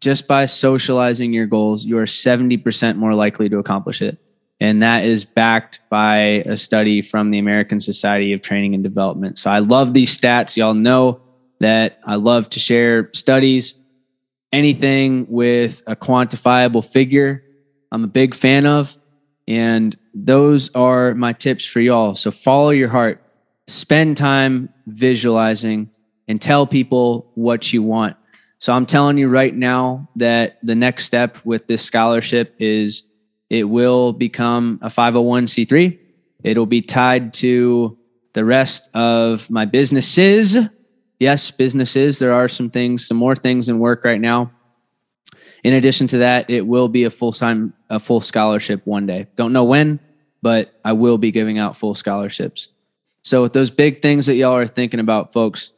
just 0.00 0.26
by 0.26 0.46
socializing 0.46 1.32
your 1.32 1.46
goals, 1.46 1.84
you 1.84 1.98
are 1.98 2.04
70% 2.04 2.96
more 2.96 3.14
likely 3.14 3.48
to 3.48 3.58
accomplish 3.58 4.02
it. 4.02 4.18
And 4.62 4.80
that 4.80 5.04
is 5.04 5.24
backed 5.24 5.80
by 5.90 6.18
a 6.46 6.56
study 6.56 7.02
from 7.02 7.32
the 7.32 7.40
American 7.40 7.80
Society 7.80 8.32
of 8.32 8.42
Training 8.42 8.74
and 8.74 8.84
Development. 8.84 9.36
So 9.36 9.50
I 9.50 9.58
love 9.58 9.92
these 9.92 10.16
stats. 10.16 10.56
Y'all 10.56 10.72
know 10.72 11.20
that 11.58 11.98
I 12.04 12.14
love 12.14 12.48
to 12.50 12.60
share 12.60 13.10
studies, 13.12 13.74
anything 14.52 15.26
with 15.28 15.82
a 15.88 15.96
quantifiable 15.96 16.84
figure. 16.84 17.42
I'm 17.90 18.04
a 18.04 18.06
big 18.06 18.36
fan 18.36 18.64
of. 18.64 18.96
And 19.48 19.98
those 20.14 20.72
are 20.76 21.12
my 21.16 21.32
tips 21.32 21.66
for 21.66 21.80
y'all. 21.80 22.14
So 22.14 22.30
follow 22.30 22.70
your 22.70 22.88
heart, 22.88 23.20
spend 23.66 24.16
time 24.16 24.68
visualizing, 24.86 25.90
and 26.28 26.40
tell 26.40 26.68
people 26.68 27.32
what 27.34 27.72
you 27.72 27.82
want. 27.82 28.16
So 28.60 28.72
I'm 28.72 28.86
telling 28.86 29.18
you 29.18 29.26
right 29.26 29.56
now 29.56 30.08
that 30.14 30.58
the 30.62 30.76
next 30.76 31.06
step 31.06 31.38
with 31.44 31.66
this 31.66 31.82
scholarship 31.82 32.54
is 32.60 33.02
it 33.52 33.64
will 33.64 34.14
become 34.14 34.78
a 34.80 34.88
501c3. 34.88 35.98
It'll 36.42 36.64
be 36.64 36.80
tied 36.80 37.34
to 37.34 37.98
the 38.32 38.46
rest 38.46 38.88
of 38.94 39.50
my 39.50 39.66
businesses. 39.66 40.56
Yes, 41.20 41.50
businesses. 41.50 42.18
There 42.18 42.32
are 42.32 42.48
some 42.48 42.70
things, 42.70 43.06
some 43.06 43.18
more 43.18 43.36
things 43.36 43.68
in 43.68 43.78
work 43.78 44.06
right 44.06 44.20
now. 44.20 44.52
In 45.64 45.74
addition 45.74 46.06
to 46.08 46.18
that, 46.18 46.48
it 46.48 46.62
will 46.62 46.88
be 46.88 47.04
a 47.04 47.10
full 47.10 47.30
time, 47.30 47.74
a 47.90 48.00
full 48.00 48.22
scholarship 48.22 48.86
one 48.86 49.04
day. 49.04 49.26
Don't 49.36 49.52
know 49.52 49.64
when, 49.64 50.00
but 50.40 50.72
I 50.82 50.94
will 50.94 51.18
be 51.18 51.30
giving 51.30 51.58
out 51.58 51.76
full 51.76 51.92
scholarships. 51.92 52.68
So 53.20 53.42
with 53.42 53.52
those 53.52 53.70
big 53.70 54.00
things 54.00 54.24
that 54.26 54.36
y'all 54.36 54.56
are 54.56 54.66
thinking 54.66 54.98
about, 54.98 55.30
folks, 55.30 55.72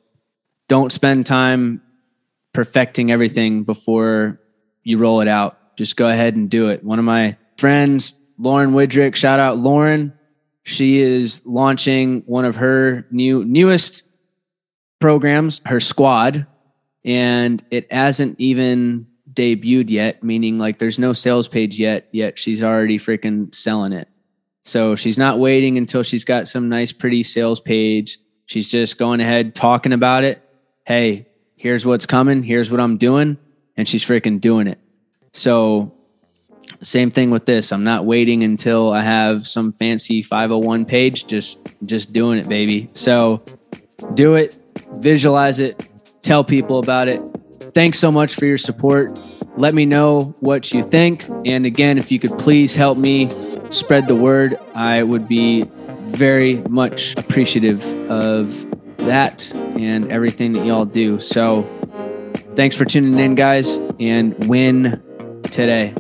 don't 0.69 0.93
spend 0.93 1.27
time 1.27 1.83
perfecting 2.53 3.11
everything 3.11 3.65
before 3.65 4.41
you 4.85 4.97
roll 4.97 5.23
it 5.23 5.29
out. 5.29 5.77
Just 5.77 5.97
go 5.97 6.09
ahead 6.09 6.37
and 6.37 6.49
do 6.49 6.69
it. 6.69 6.85
One 6.85 7.01
of 7.01 7.05
my 7.05 7.37
friends, 7.57 8.14
Lauren 8.38 8.73
Widrick, 8.73 9.14
shout 9.14 9.40
out 9.40 9.59
Lauren. 9.59 10.12
She 10.64 11.01
is 11.01 11.43
launching 11.45 12.23
one 12.27 12.45
of 12.45 12.57
her 12.57 13.07
new 13.11 13.45
newest 13.45 14.03
programs, 14.99 15.61
her 15.67 15.81
squad, 15.81 16.47
and 17.05 17.62
it 17.71 17.93
hasn't 17.93 18.40
even 18.40 19.07
debuted 19.33 19.90
yet, 19.90 20.23
meaning 20.23 20.59
like 20.59 20.79
there's 20.79 20.99
no 20.99 21.12
sales 21.12 21.49
page 21.49 21.79
yet, 21.79 22.09
yet 22.12 22.38
she's 22.38 22.62
already 22.62 22.99
freaking 22.99 23.55
selling 23.55 23.93
it. 23.93 24.09
So 24.64 24.97
she's 24.97 25.19
not 25.19 25.38
waiting 25.38 25.77
until 25.77 26.03
she's 26.03 26.25
got 26.25 26.49
some 26.49 26.69
nice, 26.69 26.93
pretty 26.93 27.23
sales 27.23 27.61
page. 27.61 28.19
She's 28.47 28.69
just 28.69 28.97
going 28.99 29.21
ahead 29.21 29.55
talking 29.55 29.93
about 29.93 30.25
it. 30.25 30.40
Hey, 30.87 31.27
here's 31.57 31.85
what's 31.85 32.07
coming, 32.07 32.43
here's 32.43 32.71
what 32.71 32.81
I'm 32.81 32.97
doing, 32.97 33.37
and 33.77 33.87
she's 33.87 34.05
freaking 34.05 34.40
doing 34.40 34.67
it. 34.67 34.79
So, 35.33 35.93
same 36.83 37.11
thing 37.11 37.31
with 37.31 37.46
this. 37.46 37.72
I'm 37.72 37.85
not 37.85 38.05
waiting 38.05 38.42
until 38.42 38.92
I 38.92 39.03
have 39.03 39.46
some 39.46 39.72
fancy 39.72 40.22
501 40.22 40.85
page, 40.85 41.27
just 41.27 41.59
just 41.85 42.12
doing 42.12 42.38
it, 42.38 42.48
baby. 42.48 42.88
So, 42.92 43.44
do 44.14 44.35
it, 44.35 44.59
visualize 44.94 45.61
it, 45.61 45.88
tell 46.22 46.44
people 46.44 46.79
about 46.79 47.09
it. 47.09 47.20
Thanks 47.74 47.98
so 47.98 48.12
much 48.12 48.35
for 48.35 48.46
your 48.46 48.59
support. 48.59 49.18
Let 49.57 49.74
me 49.74 49.85
know 49.85 50.35
what 50.40 50.72
you 50.72 50.83
think. 50.83 51.24
And 51.44 51.66
again, 51.66 51.98
if 51.98 52.11
you 52.11 52.18
could 52.20 52.37
please 52.38 52.74
help 52.74 52.98
me 52.98 53.29
spread 53.70 54.09
the 54.09 54.14
word, 54.14 54.59
I 54.74 55.03
would 55.03 55.29
be 55.29 55.64
very 56.14 56.57
much 56.68 57.16
appreciative 57.16 57.85
of 58.11 58.66
that 58.98 59.53
and 59.55 60.11
everything 60.11 60.53
that 60.53 60.64
y'all 60.64 60.85
do. 60.85 61.20
So 61.20 61.62
thanks 62.57 62.77
for 62.77 62.85
tuning 62.85 63.18
in, 63.18 63.35
guys, 63.35 63.77
and 63.98 64.35
win 64.48 65.03
today. 65.44 65.94